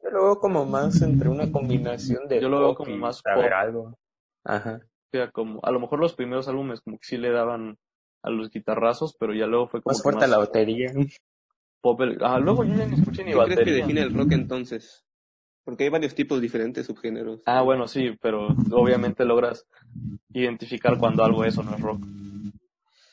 Yo 0.04 0.10
lo 0.10 0.24
veo 0.24 0.40
como 0.40 0.66
más 0.66 1.02
entre 1.02 1.30
una 1.30 1.52
combinación 1.52 2.28
de 2.28 2.42
Yo 2.42 2.50
lo 2.50 2.60
veo 2.60 2.76
como 2.76 2.96
más 2.98 3.22
pop. 3.22 3.44
algo. 3.54 3.98
Ajá. 4.44 4.82
O 4.84 5.10
sea, 5.12 5.30
como, 5.32 5.60
a 5.64 5.72
lo 5.72 5.80
mejor 5.80 6.00
los 6.00 6.14
primeros 6.16 6.48
álbumes 6.48 6.82
como 6.82 6.98
que 6.98 7.06
sí 7.06 7.18
le 7.18 7.32
daban 7.32 7.78
a 8.24 8.30
los 8.30 8.50
guitarrazos, 8.50 9.16
pero 9.20 9.34
ya 9.34 9.46
luego 9.46 9.68
fue 9.68 9.82
como 9.82 9.92
Más 9.94 10.02
fuerte 10.02 10.28
la 10.28 10.38
batería. 10.38 10.92
pop. 11.82 12.00
el- 12.02 12.18
Ah, 12.24 12.40
luego 12.40 12.64
yo 12.64 12.76
ya 12.76 12.86
ni 12.86 12.96
escuché 12.96 13.24
ni 13.24 13.32
¿Qué 13.34 13.38
crees 13.38 13.50
que 13.50 13.56
batería. 13.56 13.74
define 13.82 14.02
el 14.02 14.14
rock 14.14 14.32
entonces? 14.32 15.04
Porque 15.64 15.84
hay 15.84 15.90
varios 15.90 16.16
tipos 16.16 16.42
diferentes, 16.42 16.88
subgéneros. 16.88 17.42
Ah, 17.46 17.62
bueno, 17.62 17.88
sí, 17.88 18.18
pero 18.22 18.48
obviamente 18.72 19.26
logras 19.26 19.66
identificar 20.34 20.98
cuando 20.98 21.24
algo 21.24 21.46
es 21.46 21.58
o 21.58 21.64
no 21.64 21.76
es 21.76 21.82
rock. 21.82 22.04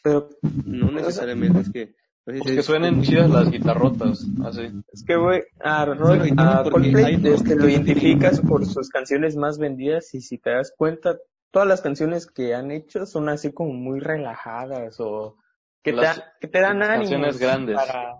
Pero 0.03 0.29
No 0.65 0.91
necesariamente, 0.91 1.61
es 1.61 1.71
que... 1.71 1.95
veces 2.25 2.43
Pues 2.43 2.55
que 2.57 2.63
suenen 2.63 3.03
chidas 3.03 3.31
las 3.31 3.51
guitarrotas, 3.51 4.27
así. 4.45 4.71
es 4.93 5.05
que, 5.05 5.17
güey, 5.17 5.43
a, 5.61 5.85
rock, 5.85 6.27
a 6.37 6.63
porque 6.63 6.93
Coldplay 6.93 7.15
este, 7.25 7.49
que 7.49 7.55
lo 7.57 7.69
identificas 7.69 8.41
por 8.41 8.65
sus 8.67 8.89
canciones 8.89 9.37
más 9.37 9.59
vendidas 9.59 10.15
y 10.15 10.21
si 10.21 10.39
te 10.39 10.51
das 10.51 10.73
cuenta, 10.77 11.17
todas 11.51 11.67
las 11.69 11.81
canciones 11.81 12.27
que 12.27 12.55
han 12.55 12.71
hecho 12.71 13.07
son 13.07 13.29
así 13.29 13.53
como 13.53 13.73
muy 13.73 14.01
relajadas 14.01 15.01
o 15.01 15.37
que, 15.83 15.93
Las 15.93 16.17
te, 16.17 16.23
que 16.41 16.49
te 16.49 16.61
dan 16.61 16.83
ánimo. 16.83 17.11
canciones 17.11 17.39
grandes. 17.39 17.77
Para... 17.77 18.17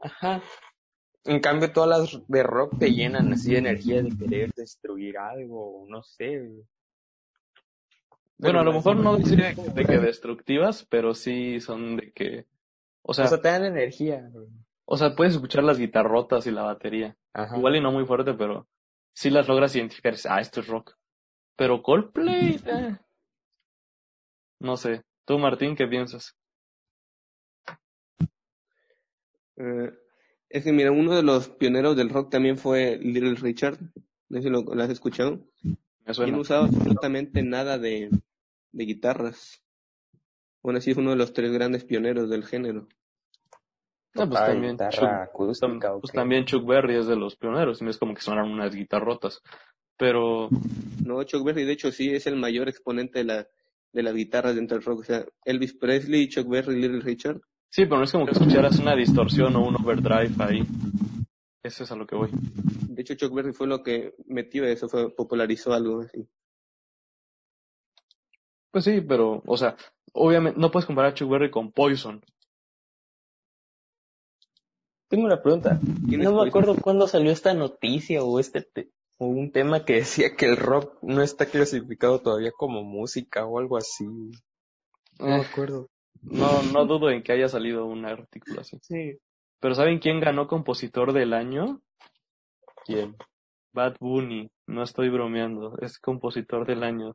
Ajá. 0.00 0.42
En 1.24 1.40
cambio, 1.40 1.72
todas 1.72 1.88
las 1.88 2.28
de 2.28 2.42
rock 2.42 2.78
te 2.78 2.92
llenan 2.92 3.32
así 3.32 3.52
de 3.52 3.58
energía 3.58 4.02
de 4.02 4.16
querer 4.16 4.50
destruir 4.54 5.18
algo, 5.18 5.86
no 5.88 6.02
sé. 6.02 6.50
Bueno, 8.38 8.58
a 8.58 8.64
lo 8.64 8.72
mejor 8.72 8.96
no 8.96 9.16
decir 9.16 9.40
de, 9.40 9.84
que 9.84 9.98
destructivas, 9.98 10.84
pero 10.90 11.14
sí 11.14 11.60
son 11.60 11.96
de 11.96 12.12
que, 12.12 12.46
o 13.02 13.14
sea, 13.14 13.26
O 13.26 13.28
sea, 13.28 13.40
te 13.40 13.48
dan 13.48 13.64
energía. 13.64 14.28
o 14.84 14.96
sea, 14.96 15.14
puedes 15.14 15.34
escuchar 15.34 15.62
las 15.62 15.78
guitarrotas 15.78 16.44
y 16.48 16.50
la 16.50 16.62
batería. 16.62 17.16
Ajá. 17.32 17.56
Igual 17.56 17.76
y 17.76 17.80
no 17.80 17.92
muy 17.92 18.04
fuerte, 18.04 18.34
pero 18.34 18.66
sí 19.14 19.30
las 19.30 19.46
logras 19.46 19.76
identificar. 19.76 20.14
Ah, 20.28 20.40
esto 20.40 20.58
es 20.58 20.66
rock. 20.66 20.96
Pero 21.54 21.82
Coldplay, 21.82 22.60
eh. 22.66 22.98
no 24.58 24.76
sé. 24.76 25.04
Tú, 25.24 25.38
Martín, 25.38 25.76
¿qué 25.76 25.86
piensas? 25.86 26.36
Eh, 29.56 29.92
es 30.52 30.64
que 30.64 30.72
mira, 30.72 30.92
uno 30.92 31.14
de 31.16 31.22
los 31.22 31.48
pioneros 31.48 31.96
del 31.96 32.08
rock 32.10 32.30
también 32.30 32.56
fue 32.56 32.98
Little 32.98 33.34
Richard. 33.36 33.78
No 34.28 34.38
sé 34.38 34.42
si 34.44 34.50
lo, 34.50 34.62
lo 34.62 34.82
has 34.82 34.90
escuchado. 34.90 35.40
Me 35.62 35.74
Y 36.26 36.30
no 36.32 36.40
usaba 36.40 36.66
absolutamente 36.66 37.42
nada 37.42 37.78
de, 37.78 38.10
de 38.72 38.84
guitarras. 38.84 39.62
Bueno, 40.62 40.80
sí 40.80 40.92
es 40.92 40.96
uno 40.96 41.10
de 41.10 41.16
los 41.16 41.32
tres 41.32 41.52
grandes 41.52 41.84
pioneros 41.84 42.30
del 42.30 42.44
género. 42.44 42.88
Ah, 44.14 44.26
pues 44.26 44.28
Tocaba 44.30 44.46
también 44.48 44.72
guitarra 44.72 44.90
Chuck, 44.90 45.02
tam- 45.02 45.22
acústica. 45.22 45.94
¿o 45.94 46.00
pues 46.00 46.12
también 46.12 46.44
Chuck 46.44 46.66
Berry 46.66 46.96
es 46.96 47.06
de 47.06 47.16
los 47.16 47.36
pioneros, 47.36 47.80
y 47.80 47.84
no 47.84 47.90
es 47.90 47.98
como 47.98 48.14
que 48.14 48.20
sonaran 48.20 48.50
unas 48.50 48.74
guitarrotas. 48.74 49.40
Pero, 49.96 50.48
No, 51.04 51.22
Chuck 51.24 51.44
Berry, 51.44 51.64
de 51.64 51.72
hecho, 51.72 51.90
sí 51.92 52.10
es 52.10 52.26
el 52.26 52.36
mayor 52.36 52.68
exponente 52.68 53.20
de 53.20 53.24
la 53.24 53.48
de 53.92 54.02
las 54.02 54.14
guitarras 54.14 54.54
dentro 54.54 54.76
del 54.78 54.86
rock. 54.86 55.00
O 55.00 55.04
sea, 55.04 55.24
Elvis 55.44 55.74
Presley, 55.74 56.28
Chuck 56.28 56.48
Berry, 56.48 56.80
Little 56.80 57.00
Richard. 57.00 57.40
Sí, 57.72 57.86
pero 57.86 57.96
no 57.98 58.04
es 58.04 58.12
como 58.12 58.26
que 58.26 58.32
escucharas 58.32 58.78
una 58.78 58.94
distorsión 58.94 59.56
o 59.56 59.66
un 59.66 59.76
overdrive 59.76 60.34
ahí. 60.38 60.62
Eso 61.62 61.84
es 61.84 61.90
a 61.92 61.96
lo 61.96 62.06
que 62.06 62.14
voy. 62.16 62.30
De 62.32 63.02
hecho, 63.02 63.14
Chuck 63.14 63.32
Berry 63.32 63.52
fue 63.52 63.66
lo 63.66 63.82
que 63.82 64.14
metió 64.26 64.64
eso, 64.64 64.88
fue, 64.88 65.14
popularizó 65.14 65.72
algo 65.72 66.00
así. 66.02 66.28
Pues 68.70 68.84
sí, 68.84 69.00
pero, 69.00 69.42
o 69.46 69.56
sea, 69.56 69.76
obviamente 70.12 70.58
no 70.60 70.70
puedes 70.70 70.86
comparar 70.86 71.12
a 71.12 71.14
Chuck 71.14 71.30
Berry 71.30 71.50
con 71.50 71.72
Poison. 71.72 72.22
Tengo 75.08 75.26
una 75.26 75.42
pregunta. 75.42 75.78
¿Quién 76.08 76.22
es 76.22 76.30
No 76.30 76.42
me 76.42 76.48
acuerdo 76.48 76.74
cuándo 76.76 77.06
salió 77.06 77.30
esta 77.30 77.52
noticia 77.54 78.22
o 78.24 78.40
este 78.40 78.62
te- 78.62 78.90
o 79.18 79.26
un 79.26 79.52
tema 79.52 79.84
que 79.84 79.94
decía 79.96 80.34
que 80.36 80.46
el 80.46 80.56
rock 80.56 80.98
no 81.02 81.22
está 81.22 81.46
clasificado 81.46 82.20
todavía 82.20 82.50
como 82.56 82.82
música 82.82 83.44
o 83.46 83.58
algo 83.58 83.76
así. 83.76 84.04
No 84.04 85.26
me 85.26 85.36
Eh, 85.36 85.46
acuerdo. 85.48 85.88
No, 86.20 86.62
no 86.72 86.84
dudo 86.86 87.10
en 87.10 87.22
que 87.22 87.32
haya 87.32 87.48
salido 87.48 87.86
un 87.86 88.04
artículo 88.04 88.60
así. 88.60 88.78
Sí. 88.82 89.18
Pero 89.60 89.74
¿saben 89.74 89.98
quién 89.98 90.20
ganó 90.20 90.46
compositor 90.46 91.12
del 91.12 91.32
año? 91.32 91.80
¿Quién? 92.84 93.16
Bad 93.72 93.96
Bunny. 94.00 94.50
No 94.66 94.82
estoy 94.82 95.08
bromeando. 95.08 95.78
Es 95.78 95.98
compositor 95.98 96.66
del 96.66 96.82
año. 96.82 97.14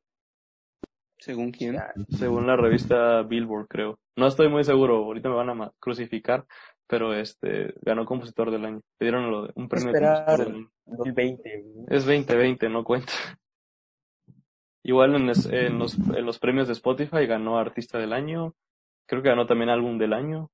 ¿Según 1.19 1.51
quién? 1.51 1.77
Según 2.09 2.47
la 2.47 2.55
revista 2.55 3.21
Billboard, 3.23 3.67
creo. 3.67 3.99
No 4.15 4.27
estoy 4.27 4.49
muy 4.49 4.63
seguro. 4.63 4.97
Ahorita 4.97 5.29
me 5.29 5.35
van 5.35 5.49
a 5.61 5.71
crucificar. 5.79 6.45
Pero 6.89 7.13
este, 7.13 7.73
ganó 7.81 8.05
compositor 8.05 8.49
del 8.49 8.63
año. 8.65 8.81
Le 8.99 9.05
dieron 9.05 9.29
lo 9.29 9.43
de- 9.47 9.51
un 9.55 9.67
premio 9.67 9.91
de 9.91 9.97
Esperar. 9.97 10.25
compositor 10.25 10.45
del 10.45 10.55
año. 10.55 10.71
2020. 10.85 11.63
Es 11.89 12.05
2020, 12.05 12.69
no 12.69 12.83
cuenta. 12.85 13.11
Igual 14.83 15.15
en, 15.15 15.29
es- 15.29 15.47
en 15.47 15.79
los, 15.79 15.95
en 15.95 16.25
los 16.25 16.39
premios 16.39 16.67
de 16.67 16.73
Spotify 16.73 17.25
ganó 17.25 17.57
Artista 17.57 17.97
del 17.97 18.13
Año. 18.13 18.53
Creo 19.07 19.23
que 19.23 19.29
ganó 19.29 19.47
también 19.47 19.69
Álbum 19.69 19.97
del 19.97 20.13
Año. 20.13 20.51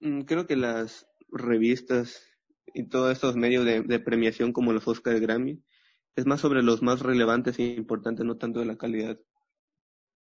Mm, 0.00 0.22
Creo 0.22 0.46
que 0.46 0.56
las 0.56 1.06
revistas 1.28 2.26
y 2.74 2.88
todos 2.88 3.12
estos 3.12 3.36
medios 3.36 3.64
de, 3.64 3.82
de 3.82 4.00
premiación 4.00 4.52
como 4.52 4.72
los 4.72 4.86
Oscar 4.88 5.18
Grammy 5.20 5.62
es 6.16 6.26
más 6.26 6.40
sobre 6.40 6.62
los 6.62 6.82
más 6.82 7.00
relevantes 7.00 7.58
e 7.58 7.62
importantes, 7.64 8.24
no 8.24 8.36
tanto 8.36 8.60
de 8.60 8.66
la 8.66 8.76
calidad. 8.76 9.18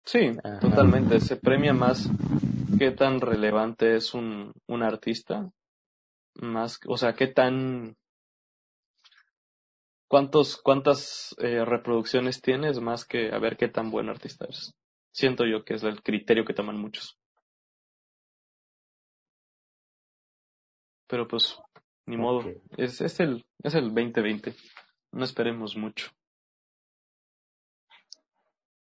Sí, 0.05 0.31
Ajá. 0.43 0.59
totalmente. 0.61 1.19
Se 1.19 1.35
premia 1.35 1.73
más 1.73 2.09
qué 2.79 2.91
tan 2.91 3.19
relevante 3.19 3.95
es 3.95 4.13
un, 4.13 4.53
un 4.67 4.83
artista. 4.83 5.49
Más, 6.35 6.79
o 6.87 6.97
sea, 6.97 7.13
qué 7.13 7.27
tan... 7.27 7.95
¿Cuántos, 10.07 10.57
cuántas 10.61 11.35
eh, 11.39 11.65
reproducciones 11.65 12.41
tienes 12.41 12.79
más 12.79 13.05
que 13.05 13.31
a 13.33 13.39
ver 13.39 13.57
qué 13.57 13.67
tan 13.67 13.91
buen 13.91 14.07
artista 14.09 14.45
eres? 14.45 14.73
Siento 15.17 15.47
yo 15.47 15.65
que 15.65 15.73
es 15.73 15.81
el 15.81 16.03
criterio 16.03 16.45
que 16.45 16.53
toman 16.53 16.77
muchos. 16.77 17.17
Pero 21.07 21.27
pues, 21.27 21.57
ni 22.05 22.17
modo. 22.17 22.47
Es, 22.77 23.01
es 23.01 23.19
el, 23.19 23.43
es 23.63 23.73
el 23.73 23.85
2020. 23.85 24.53
No 25.13 25.23
esperemos 25.23 25.75
mucho. 25.75 26.11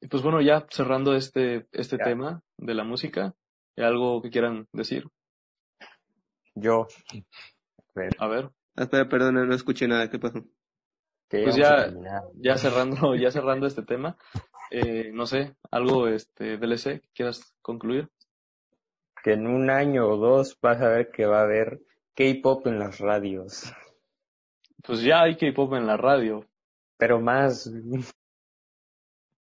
Y 0.01 0.09
pues 0.09 0.21
bueno, 0.25 0.41
ya 0.41 0.67
cerrando 0.71 1.15
este, 1.15 1.69
este 1.71 1.99
Ya. 1.99 2.05
tema 2.07 2.43
de 2.57 2.75
la 2.75 2.83
música, 2.83 3.37
¿hay 3.77 3.85
algo 3.85 4.21
que 4.21 4.31
quieran 4.31 4.67
decir? 4.73 5.07
Yo. 6.57 6.89
A 7.79 7.95
ver, 7.95 8.17
A 8.19 8.27
ver, 8.27 8.51
espera, 8.75 9.09
perdona, 9.09 9.45
no 9.45 9.55
escuché 9.55 9.87
nada, 9.87 10.11
¿qué 10.11 10.19
pasó? 10.19 10.45
Que 11.29 11.43
Pues 11.43 11.57
ya- 11.57 11.93
ya 12.35 12.57
cerrando, 12.57 13.15
ya 13.17 13.31
cerrando 13.31 13.67
este 13.67 13.83
tema, 13.83 14.17
eh, 14.71 15.11
no 15.13 15.27
sé, 15.27 15.55
algo 15.71 16.09
este 16.09 16.57
DLC 16.59 17.01
que 17.01 17.09
quieras 17.15 17.55
concluir. 17.63 18.09
Que 19.23 19.33
en 19.33 19.47
un 19.47 19.69
año 19.71 20.07
o 20.09 20.17
dos 20.17 20.59
vas 20.63 20.81
a 20.81 20.89
ver 20.89 21.11
que 21.11 21.27
va 21.27 21.41
a 21.41 21.45
haber 21.45 21.81
K-pop 22.15 22.67
en 22.67 22.79
las 22.79 22.99
radios. 23.01 23.73
Pues 24.85 25.03
ya 25.03 25.23
hay 25.23 25.37
K-pop 25.37 25.75
en 25.75 25.87
la 25.87 25.97
radio. 25.97 26.45
Pero 26.99 27.21
más. 27.21 27.71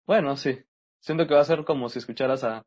Bueno, 0.06 0.36
sí. 0.36 0.58
Siento 1.00 1.26
que 1.26 1.34
va 1.34 1.40
a 1.40 1.44
ser 1.44 1.64
como 1.64 1.88
si 1.88 1.98
escucharas 1.98 2.44
a, 2.44 2.64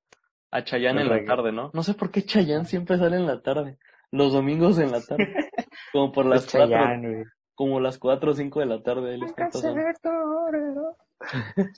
a 0.52 0.64
Chayanne 0.64 1.02
en 1.02 1.10
la 1.10 1.26
tarde, 1.26 1.52
¿no? 1.52 1.72
No 1.74 1.84
sé 1.84 1.94
por 1.94 2.12
qué 2.12 2.24
Chayanne 2.24 2.66
siempre 2.66 2.98
sale 2.98 3.18
en 3.18 3.28
la 3.28 3.42
tarde. 3.42 3.78
Los 4.12 4.34
domingos 4.34 4.80
en 4.80 4.92
la 4.92 5.02
tarde. 5.02 5.34
Como 5.92 6.12
por 6.12 6.26
las 6.26 6.46
Es 6.46 6.52
cuatro, 6.52 6.76
Chayanne, 6.76 7.10
güey. 7.14 7.24
Como 7.60 7.82
las 7.82 7.98
cuatro 7.98 8.32
o 8.32 8.34
cinco 8.34 8.62
de 8.62 8.68
la 8.68 8.82
tarde 8.82 9.16
él 9.16 9.24
está 9.24 9.50
pasando. 9.50 9.82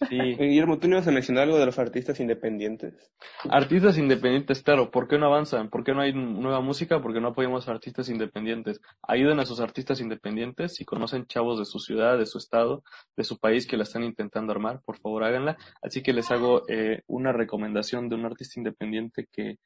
Sí. 0.08 0.16
Guillermo, 0.40 0.78
tú 0.78 0.88
no 0.88 0.98
ibas 0.98 1.08
a 1.08 1.12
mencionar 1.12 1.46
algo 1.46 1.58
de 1.58 1.66
los 1.66 1.80
artistas 1.80 2.20
independientes. 2.20 3.12
Artistas 3.50 3.98
independientes, 3.98 4.62
claro, 4.62 4.92
¿por 4.92 5.08
qué 5.08 5.18
no 5.18 5.26
avanzan? 5.26 5.72
¿Por 5.72 5.84
qué 5.84 5.96
no 5.96 6.02
hay 6.02 6.14
nueva 6.14 6.62
música? 6.62 7.02
¿Por 7.02 7.16
qué 7.16 7.20
no 7.20 7.30
apoyamos 7.30 7.68
a 7.68 7.72
artistas 7.72 8.10
independientes? 8.10 8.80
Ayuden 9.02 9.40
a 9.40 9.46
sus 9.48 9.60
artistas 9.60 10.00
independientes. 10.02 10.76
Si 10.76 10.86
conocen 10.86 11.26
chavos 11.26 11.58
de 11.58 11.66
su 11.66 11.80
ciudad, 11.80 12.16
de 12.20 12.28
su 12.28 12.38
estado, 12.38 12.84
de 13.18 13.24
su 13.24 13.40
país 13.40 13.66
que 13.66 13.76
la 13.76 13.82
están 13.82 14.04
intentando 14.04 14.52
armar, 14.52 14.82
por 14.86 15.00
favor 15.00 15.24
háganla. 15.24 15.58
Así 15.82 16.04
que 16.04 16.14
les 16.14 16.30
hago 16.30 16.62
eh, 16.68 17.02
una 17.08 17.32
recomendación 17.32 18.08
de 18.08 18.18
un 18.18 18.26
artista 18.26 18.60
independiente 18.60 19.28
que 19.32 19.58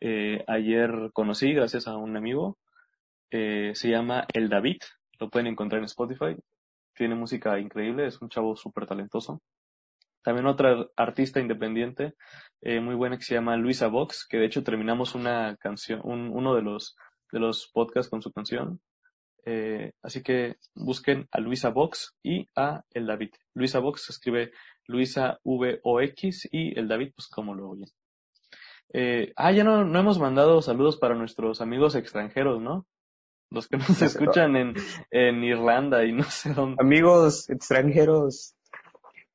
eh, 0.00 0.44
ayer 0.48 1.08
conocí 1.14 1.54
gracias 1.54 1.88
a 1.88 1.96
un 1.96 2.14
amigo. 2.14 2.58
Eh, 3.30 3.72
se 3.74 3.88
llama 3.88 4.26
El 4.34 4.50
David. 4.50 4.76
Lo 5.22 5.30
pueden 5.30 5.46
encontrar 5.46 5.78
en 5.78 5.84
Spotify. 5.84 6.34
Tiene 6.96 7.14
música 7.14 7.56
increíble, 7.60 8.08
es 8.08 8.20
un 8.20 8.28
chavo 8.28 8.56
súper 8.56 8.86
talentoso. 8.86 9.40
También 10.24 10.46
otra 10.46 10.84
artista 10.96 11.38
independiente 11.38 12.14
eh, 12.60 12.80
muy 12.80 12.96
buena 12.96 13.16
que 13.18 13.22
se 13.22 13.34
llama 13.34 13.56
Luisa 13.56 13.86
Vox, 13.86 14.26
que 14.28 14.38
de 14.38 14.46
hecho 14.46 14.64
terminamos 14.64 15.14
una 15.14 15.56
canción, 15.60 16.00
un- 16.02 16.30
uno 16.32 16.56
de 16.56 16.62
los, 16.62 16.96
de 17.30 17.38
los 17.38 17.70
podcasts 17.72 18.10
con 18.10 18.20
su 18.20 18.32
canción. 18.32 18.80
Eh, 19.44 19.92
así 20.02 20.24
que 20.24 20.56
busquen 20.74 21.28
a 21.30 21.38
Luisa 21.38 21.68
Vox 21.70 22.16
y 22.24 22.48
a 22.56 22.82
El 22.90 23.06
David. 23.06 23.30
Luisa 23.54 23.78
Vox 23.78 24.06
se 24.06 24.12
escribe 24.12 24.50
Luisa 24.88 25.38
V-O-X 25.44 26.48
y 26.50 26.76
El 26.76 26.88
David, 26.88 27.12
pues 27.14 27.28
como 27.28 27.54
lo 27.54 27.68
oyen. 27.70 27.88
Eh, 28.92 29.32
ah, 29.36 29.52
ya 29.52 29.62
no, 29.62 29.84
no 29.84 30.00
hemos 30.00 30.18
mandado 30.18 30.62
saludos 30.62 30.96
para 30.98 31.14
nuestros 31.14 31.60
amigos 31.60 31.94
extranjeros, 31.94 32.60
¿no? 32.60 32.86
Los 33.52 33.68
que 33.68 33.76
nos 33.76 33.90
escuchan 34.02 34.56
en, 34.56 34.74
en 35.10 35.44
Irlanda 35.44 36.04
y 36.04 36.12
no 36.12 36.24
sé 36.24 36.54
dónde. 36.54 36.76
Amigos 36.80 37.50
extranjeros, 37.50 38.56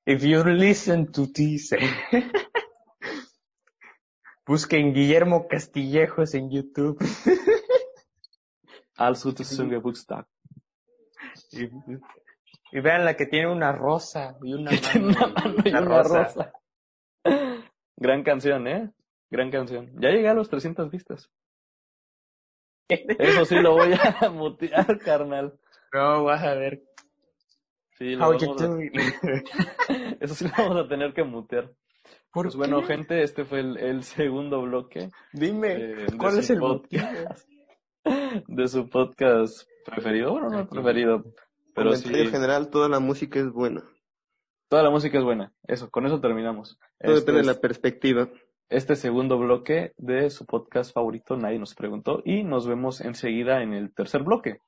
if 0.05 0.23
you 0.23 0.43
listen 0.43 1.11
to 1.11 1.27
this, 1.31 1.75
busquen 4.47 4.93
Guillermo 4.93 5.47
Castillejos 5.47 6.33
en 6.33 6.49
YouTube. 6.49 6.97
Also 8.97 9.35
to 9.35 9.43
Sunge 9.43 9.77
Bookstag. 9.77 10.25
Y, 11.51 11.65
y 12.71 12.81
vean 12.81 13.05
la 13.05 13.15
que 13.15 13.27
tiene 13.27 13.51
una 13.51 13.71
rosa 13.71 14.35
y 14.41 14.53
una, 14.53 14.71
tiene 14.91 15.09
una 15.09 15.27
mano 15.27 15.33
mano 15.33 15.55
y 15.63 15.69
una 15.69 15.81
rosa. 15.81 16.51
Gran 17.95 18.23
canción, 18.23 18.67
¿eh? 18.67 18.91
Gran 19.29 19.51
canción. 19.51 19.91
Ya 19.99 20.09
llegué 20.09 20.27
a 20.27 20.33
los 20.33 20.49
300 20.49 20.89
vistas. 20.89 21.29
Eso 22.89 23.45
sí 23.45 23.55
lo 23.59 23.73
voy 23.73 23.93
a 23.93 24.29
mutear, 24.31 24.97
carnal. 24.99 25.53
No, 25.93 26.23
vas 26.23 26.43
a 26.43 26.53
ver. 26.55 26.83
Sí, 27.97 28.15
lo 28.15 28.29
vamos 28.29 28.61
a- 28.61 28.77
eso 30.19 30.35
sí 30.35 30.45
lo 30.45 30.51
vamos 30.57 30.85
a 30.85 30.87
tener 30.87 31.13
que 31.13 31.23
mutear. 31.23 31.71
¿Por 32.31 32.45
Pues 32.45 32.55
bueno, 32.55 32.83
gente, 32.83 33.23
este 33.23 33.43
fue 33.45 33.59
el, 33.61 33.77
el 33.77 34.03
segundo 34.03 34.61
bloque 34.61 35.09
Dime, 35.33 35.73
eh, 35.75 36.05
¿cuál 36.17 36.37
es 36.37 36.49
el 36.51 36.59
motivo? 36.59 37.03
podcast, 37.03 37.49
de 38.47 38.67
su 38.67 38.87
podcast 38.89 39.67
preferido. 39.85 40.31
Bueno, 40.31 40.49
no 40.49 40.67
preferido, 40.69 41.23
pero 41.73 41.93
sí, 41.95 42.03
Comentario 42.03 42.31
general, 42.31 42.69
toda 42.69 42.87
la 42.89 42.99
música 42.99 43.39
es 43.39 43.49
buena. 43.51 43.83
toda 44.69 44.83
la 44.83 44.89
música 44.91 45.17
es 45.17 45.23
buena. 45.23 45.51
Eso, 45.67 45.89
con 45.89 46.05
eso 46.05 46.21
terminamos. 46.21 46.77
Todo 46.99 47.13
Este 47.13 47.31
depende 47.31 47.41
de 47.41 47.53
la 47.55 47.59
perspectiva. 47.59 48.29
Este 48.69 48.95
segundo 48.95 49.37
bloque 49.37 49.93
de 49.97 50.29
su 50.29 50.45
podcast 50.45 50.93
favorito, 50.93 51.37
Nadie 51.37 51.59
nos 51.59 51.75
preguntó, 51.75 52.21
y 52.25 52.43
nos 52.43 52.67
vemos 52.67 53.01
enseguida 53.01 53.61
en 53.63 53.73
el 53.73 53.93
tercer 53.93 54.23
bloque. 54.23 54.61